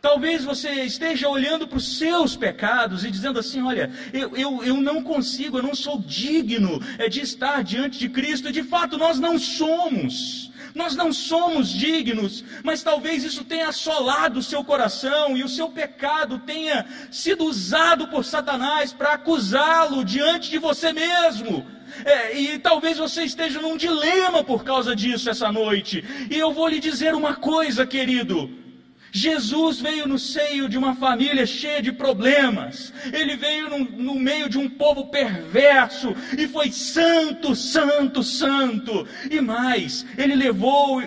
Talvez 0.00 0.44
você 0.44 0.70
esteja 0.84 1.28
olhando 1.28 1.66
para 1.66 1.78
os 1.78 1.98
seus 1.98 2.36
pecados 2.36 3.04
e 3.04 3.10
dizendo 3.10 3.38
assim: 3.38 3.62
olha, 3.62 3.90
eu, 4.12 4.36
eu, 4.36 4.64
eu 4.64 4.76
não 4.76 5.02
consigo, 5.02 5.58
eu 5.58 5.62
não 5.62 5.74
sou 5.74 6.00
digno 6.00 6.80
é, 6.98 7.08
de 7.08 7.20
estar 7.20 7.64
diante 7.64 7.98
de 7.98 8.08
Cristo. 8.08 8.52
De 8.52 8.62
fato 8.62 8.96
nós 8.96 9.18
não 9.18 9.38
somos. 9.38 10.52
Nós 10.74 10.94
não 10.94 11.10
somos 11.10 11.70
dignos, 11.70 12.44
mas 12.62 12.82
talvez 12.82 13.24
isso 13.24 13.42
tenha 13.44 13.68
assolado 13.68 14.40
o 14.40 14.42
seu 14.42 14.62
coração 14.62 15.34
e 15.34 15.42
o 15.42 15.48
seu 15.48 15.70
pecado 15.70 16.38
tenha 16.40 16.84
sido 17.10 17.44
usado 17.44 18.08
por 18.08 18.26
Satanás 18.26 18.92
para 18.92 19.14
acusá-lo 19.14 20.04
diante 20.04 20.50
de 20.50 20.58
você 20.58 20.92
mesmo. 20.92 21.66
É, 22.04 22.38
e 22.38 22.58
talvez 22.58 22.98
você 22.98 23.24
esteja 23.24 23.60
num 23.62 23.76
dilema 23.76 24.44
por 24.44 24.64
causa 24.64 24.94
disso 24.94 25.30
essa 25.30 25.50
noite. 25.50 26.04
E 26.30 26.38
eu 26.38 26.52
vou 26.52 26.68
lhe 26.68 26.78
dizer 26.78 27.14
uma 27.14 27.34
coisa, 27.34 27.86
querido. 27.86 28.65
Jesus 29.16 29.80
veio 29.80 30.06
no 30.06 30.18
seio 30.18 30.68
de 30.68 30.76
uma 30.76 30.94
família 30.94 31.46
cheia 31.46 31.80
de 31.80 31.90
problemas, 31.90 32.92
ele 33.14 33.34
veio 33.34 33.70
no, 33.70 33.78
no, 33.78 34.14
meio 34.14 34.46
de 34.46 34.58
um 34.58 34.68
povo 34.68 35.06
perverso 35.06 36.14
e 36.36 36.46
foi 36.46 36.70
santo, 36.70 37.56
santo, 37.56 38.22
santo. 38.22 39.08
E 39.30 39.40
mais, 39.40 40.04
ele 40.18 40.34
levou 40.34 41.00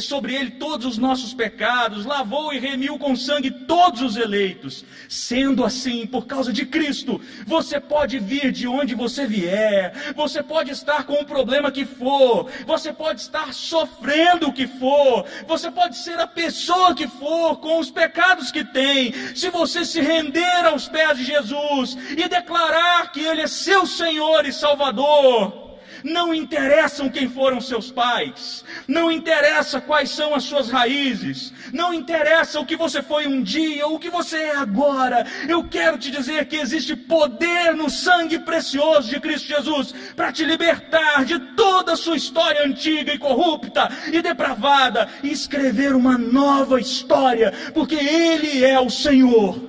sobre 0.00 0.36
ele 0.36 0.52
todos 0.52 0.86
os 0.86 0.96
nossos 0.96 1.34
pecados, 1.34 2.06
lavou 2.06 2.52
e 2.52 2.60
remiu 2.60 3.00
com 3.00 3.16
sangue 3.16 3.50
todos 3.50 4.00
os 4.00 4.16
eleitos. 4.16 4.84
Sendo 5.08 5.64
assim, 5.64 6.06
por 6.06 6.24
causa 6.24 6.52
de 6.52 6.64
Cristo, 6.66 7.20
você 7.44 7.80
pode 7.80 8.20
vir 8.20 8.52
de 8.52 8.68
onde 8.68 8.94
você 8.94 9.26
vier, 9.26 9.92
você 10.14 10.40
pode 10.40 10.70
estar 10.70 11.02
com 11.02 11.14
o 11.14 11.26
problema 11.26 11.72
que 11.72 11.84
for, 11.84 12.48
você 12.64 12.92
pode 12.92 13.22
estar 13.22 13.52
sofrendo 13.52 14.46
o 14.46 14.52
que 14.52 14.68
for, 14.68 15.26
você 15.48 15.68
pode 15.68 15.96
ser 15.96 16.20
a 16.20 16.28
pessoa 16.28 16.94
que 16.94 17.08
for 17.08 17.55
com 17.56 17.78
os 17.78 17.90
pecados 17.90 18.50
que 18.50 18.64
tem, 18.64 19.12
se 19.34 19.50
você 19.50 19.84
se 19.84 20.00
render 20.00 20.66
aos 20.66 20.88
pés 20.88 21.18
de 21.18 21.24
Jesus 21.24 21.96
e 22.16 22.28
declarar 22.28 23.12
que 23.12 23.20
Ele 23.20 23.42
é 23.42 23.46
seu 23.46 23.86
Senhor 23.86 24.44
e 24.46 24.52
Salvador, 24.52 25.65
não 26.06 26.32
interessam 26.32 27.08
quem 27.08 27.28
foram 27.28 27.60
seus 27.60 27.90
pais, 27.90 28.64
não 28.86 29.10
interessa 29.10 29.80
quais 29.80 30.10
são 30.10 30.34
as 30.34 30.44
suas 30.44 30.70
raízes, 30.70 31.52
não 31.72 31.92
interessa 31.92 32.60
o 32.60 32.64
que 32.64 32.76
você 32.76 33.02
foi 33.02 33.26
um 33.26 33.42
dia 33.42 33.86
ou 33.86 33.96
o 33.96 33.98
que 33.98 34.08
você 34.08 34.36
é 34.36 34.56
agora. 34.56 35.26
Eu 35.48 35.64
quero 35.64 35.98
te 35.98 36.10
dizer 36.10 36.46
que 36.46 36.56
existe 36.56 36.94
poder 36.94 37.74
no 37.74 37.90
sangue 37.90 38.38
precioso 38.38 39.08
de 39.08 39.18
Cristo 39.18 39.48
Jesus 39.48 39.92
para 40.14 40.32
te 40.32 40.44
libertar 40.44 41.24
de 41.24 41.38
toda 41.56 41.94
a 41.94 41.96
sua 41.96 42.16
história 42.16 42.64
antiga 42.64 43.12
e 43.12 43.18
corrupta 43.18 43.90
e 44.12 44.22
depravada 44.22 45.08
e 45.24 45.32
escrever 45.32 45.94
uma 45.94 46.16
nova 46.16 46.80
história, 46.80 47.52
porque 47.74 47.96
Ele 47.96 48.64
é 48.64 48.78
o 48.78 48.88
Senhor, 48.88 49.60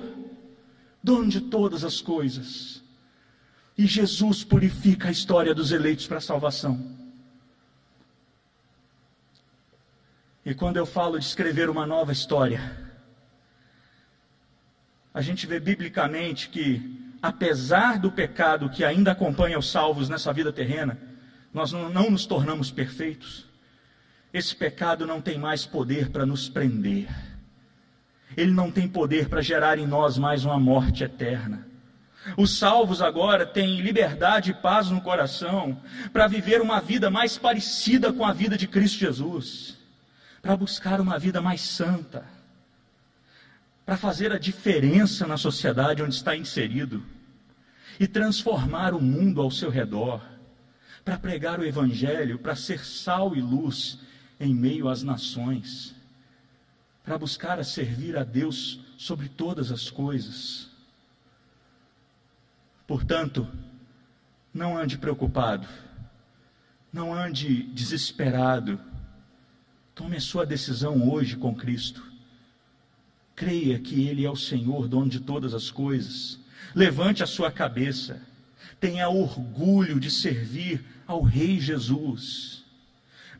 dono 1.02 1.28
de 1.28 1.40
todas 1.40 1.82
as 1.84 2.00
coisas. 2.00 2.77
E 3.78 3.86
Jesus 3.86 4.42
purifica 4.42 5.06
a 5.06 5.12
história 5.12 5.54
dos 5.54 5.70
eleitos 5.70 6.08
para 6.08 6.18
a 6.18 6.20
salvação. 6.20 6.98
E 10.44 10.52
quando 10.52 10.78
eu 10.78 10.84
falo 10.84 11.16
de 11.16 11.24
escrever 11.24 11.70
uma 11.70 11.86
nova 11.86 12.10
história, 12.10 12.76
a 15.14 15.20
gente 15.20 15.46
vê 15.46 15.60
biblicamente 15.60 16.48
que, 16.48 17.14
apesar 17.22 18.00
do 18.00 18.10
pecado 18.10 18.68
que 18.68 18.84
ainda 18.84 19.12
acompanha 19.12 19.58
os 19.58 19.70
salvos 19.70 20.08
nessa 20.08 20.32
vida 20.32 20.52
terrena, 20.52 20.98
nós 21.54 21.70
não, 21.70 22.10
nos 22.10 22.26
tornamos 22.26 22.72
perfeitos. 22.72 23.46
Esse 24.32 24.56
pecado 24.56 25.06
não 25.06 25.20
tem 25.20 25.38
mais 25.38 25.64
poder 25.64 26.10
para 26.10 26.26
nos 26.26 26.48
prender. 26.48 27.08
Ele 28.36 28.50
não 28.50 28.72
tem 28.72 28.88
poder 28.88 29.28
para 29.28 29.40
gerar 29.40 29.78
em 29.78 29.86
nós 29.86 30.18
mais 30.18 30.44
uma 30.44 30.58
morte 30.58 31.04
eterna. 31.04 31.67
Os 32.36 32.58
salvos 32.58 33.00
agora 33.00 33.46
têm 33.46 33.80
liberdade 33.80 34.50
e 34.50 34.54
paz 34.54 34.90
no 34.90 35.00
coração 35.00 35.80
para 36.12 36.26
viver 36.26 36.60
uma 36.60 36.80
vida 36.80 37.10
mais 37.10 37.38
parecida 37.38 38.12
com 38.12 38.24
a 38.24 38.32
vida 38.32 38.56
de 38.56 38.66
Cristo 38.66 38.98
Jesus, 38.98 39.76
para 40.42 40.56
buscar 40.56 41.00
uma 41.00 41.18
vida 41.18 41.40
mais 41.40 41.60
santa, 41.60 42.24
para 43.86 43.96
fazer 43.96 44.32
a 44.32 44.38
diferença 44.38 45.26
na 45.26 45.36
sociedade 45.36 46.02
onde 46.02 46.14
está 46.14 46.36
inserido 46.36 47.02
e 47.98 48.06
transformar 48.06 48.94
o 48.94 49.00
mundo 49.00 49.40
ao 49.40 49.50
seu 49.50 49.70
redor, 49.70 50.20
para 51.04 51.18
pregar 51.18 51.58
o 51.58 51.64
Evangelho, 51.64 52.38
para 52.38 52.54
ser 52.54 52.84
sal 52.84 53.34
e 53.34 53.40
luz 53.40 53.98
em 54.38 54.54
meio 54.54 54.88
às 54.88 55.02
nações, 55.02 55.94
para 57.02 57.16
buscar 57.16 57.58
a 57.58 57.64
servir 57.64 58.16
a 58.16 58.24
Deus 58.24 58.80
sobre 58.98 59.28
todas 59.28 59.72
as 59.72 59.88
coisas 59.88 60.67
Portanto, 62.88 63.46
não 64.52 64.78
ande 64.78 64.96
preocupado, 64.96 65.68
não 66.90 67.12
ande 67.12 67.64
desesperado. 67.64 68.80
Tome 69.94 70.16
a 70.16 70.20
sua 70.20 70.46
decisão 70.46 71.06
hoje 71.06 71.36
com 71.36 71.54
Cristo. 71.54 72.02
Creia 73.36 73.78
que 73.78 74.08
Ele 74.08 74.24
é 74.24 74.30
o 74.30 74.34
Senhor, 74.34 74.88
dono 74.88 75.10
de 75.10 75.20
todas 75.20 75.52
as 75.52 75.70
coisas. 75.70 76.40
Levante 76.74 77.22
a 77.22 77.26
sua 77.26 77.52
cabeça. 77.52 78.22
Tenha 78.80 79.10
orgulho 79.10 80.00
de 80.00 80.10
servir 80.10 80.82
ao 81.06 81.20
Rei 81.20 81.60
Jesus. 81.60 82.64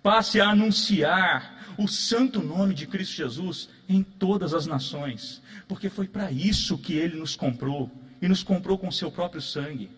Passe 0.02 0.42
a 0.42 0.50
anunciar 0.50 1.74
o 1.78 1.88
santo 1.88 2.42
nome 2.42 2.74
de 2.74 2.86
Cristo 2.86 3.16
Jesus 3.16 3.70
em 3.88 4.02
todas 4.02 4.52
as 4.52 4.66
nações, 4.66 5.40
porque 5.66 5.88
foi 5.88 6.06
para 6.06 6.30
isso 6.30 6.76
que 6.76 6.92
Ele 6.92 7.16
nos 7.16 7.34
comprou 7.34 7.90
e 8.20 8.28
nos 8.28 8.42
comprou 8.42 8.78
com 8.78 8.90
seu 8.90 9.10
próprio 9.10 9.40
sangue. 9.40 9.90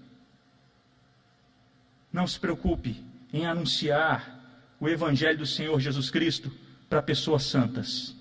Não 2.12 2.26
se 2.26 2.38
preocupe 2.38 3.02
em 3.32 3.46
anunciar 3.46 4.38
o 4.80 4.88
Evangelho 4.88 5.38
do 5.38 5.46
Senhor 5.46 5.78
Jesus 5.78 6.10
Cristo 6.10 6.50
para 6.88 7.02
pessoas 7.02 7.44
santas. 7.44 8.16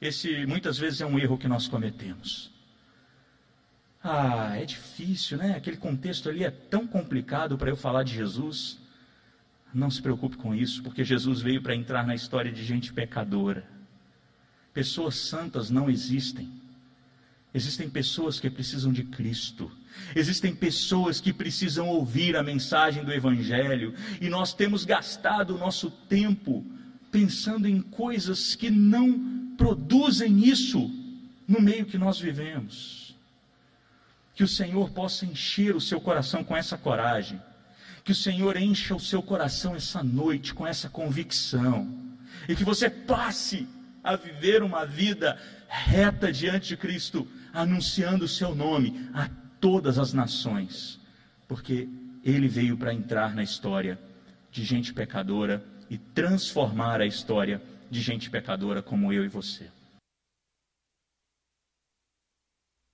esse 0.00 0.46
muitas 0.46 0.78
vezes 0.78 1.00
é 1.00 1.06
um 1.06 1.18
erro 1.18 1.38
que 1.38 1.46
nós 1.46 1.68
cometemos. 1.68 2.50
Ah, 4.02 4.56
é 4.56 4.64
difícil, 4.64 5.36
né? 5.36 5.54
Aquele 5.54 5.76
contexto 5.76 6.28
ali 6.28 6.42
é 6.42 6.50
tão 6.50 6.86
complicado 6.86 7.58
para 7.58 7.68
eu 7.68 7.76
falar 7.76 8.02
de 8.02 8.14
Jesus. 8.14 8.78
Não 9.72 9.90
se 9.90 10.00
preocupe 10.00 10.36
com 10.36 10.54
isso, 10.54 10.82
porque 10.82 11.04
Jesus 11.04 11.42
veio 11.42 11.62
para 11.62 11.74
entrar 11.74 12.06
na 12.06 12.14
história 12.14 12.50
de 12.50 12.64
gente 12.64 12.92
pecadora. 12.92 13.64
Pessoas 14.72 15.16
santas 15.16 15.68
não 15.68 15.90
existem. 15.90 16.50
Existem 17.52 17.90
pessoas 17.90 18.38
que 18.38 18.48
precisam 18.48 18.92
de 18.92 19.02
Cristo. 19.02 19.70
Existem 20.14 20.54
pessoas 20.54 21.20
que 21.20 21.32
precisam 21.32 21.88
ouvir 21.88 22.36
a 22.36 22.42
mensagem 22.42 23.04
do 23.04 23.12
Evangelho. 23.12 23.92
E 24.20 24.28
nós 24.28 24.54
temos 24.54 24.84
gastado 24.84 25.54
o 25.54 25.58
nosso 25.58 25.90
tempo 25.90 26.64
pensando 27.10 27.66
em 27.66 27.82
coisas 27.82 28.54
que 28.54 28.70
não 28.70 29.54
produzem 29.56 30.46
isso 30.46 30.90
no 31.46 31.60
meio 31.60 31.84
que 31.84 31.98
nós 31.98 32.20
vivemos. 32.20 33.16
Que 34.34 34.44
o 34.44 34.48
Senhor 34.48 34.90
possa 34.90 35.26
encher 35.26 35.74
o 35.74 35.80
seu 35.80 36.00
coração 36.00 36.44
com 36.44 36.56
essa 36.56 36.78
coragem. 36.78 37.40
Que 38.04 38.12
o 38.12 38.14
Senhor 38.14 38.56
encha 38.56 38.94
o 38.94 39.00
seu 39.00 39.20
coração 39.20 39.74
essa 39.74 40.04
noite 40.04 40.54
com 40.54 40.64
essa 40.64 40.88
convicção. 40.88 41.92
E 42.48 42.54
que 42.54 42.64
você 42.64 42.88
passe 42.88 43.66
a 44.02 44.14
viver 44.14 44.62
uma 44.62 44.86
vida 44.86 45.38
reta 45.68 46.32
diante 46.32 46.68
de 46.68 46.76
Cristo, 46.76 47.26
anunciando 47.52 48.24
o 48.24 48.28
seu 48.28 48.54
nome 48.54 49.08
a 49.12 49.28
todas 49.60 49.98
as 49.98 50.12
nações, 50.12 50.98
porque 51.46 51.88
ele 52.24 52.48
veio 52.48 52.76
para 52.76 52.94
entrar 52.94 53.34
na 53.34 53.42
história 53.42 53.98
de 54.50 54.64
gente 54.64 54.92
pecadora 54.92 55.64
e 55.88 55.98
transformar 55.98 57.00
a 57.00 57.06
história 57.06 57.62
de 57.90 58.00
gente 58.00 58.30
pecadora 58.30 58.82
como 58.82 59.12
eu 59.12 59.24
e 59.24 59.28
você. 59.28 59.68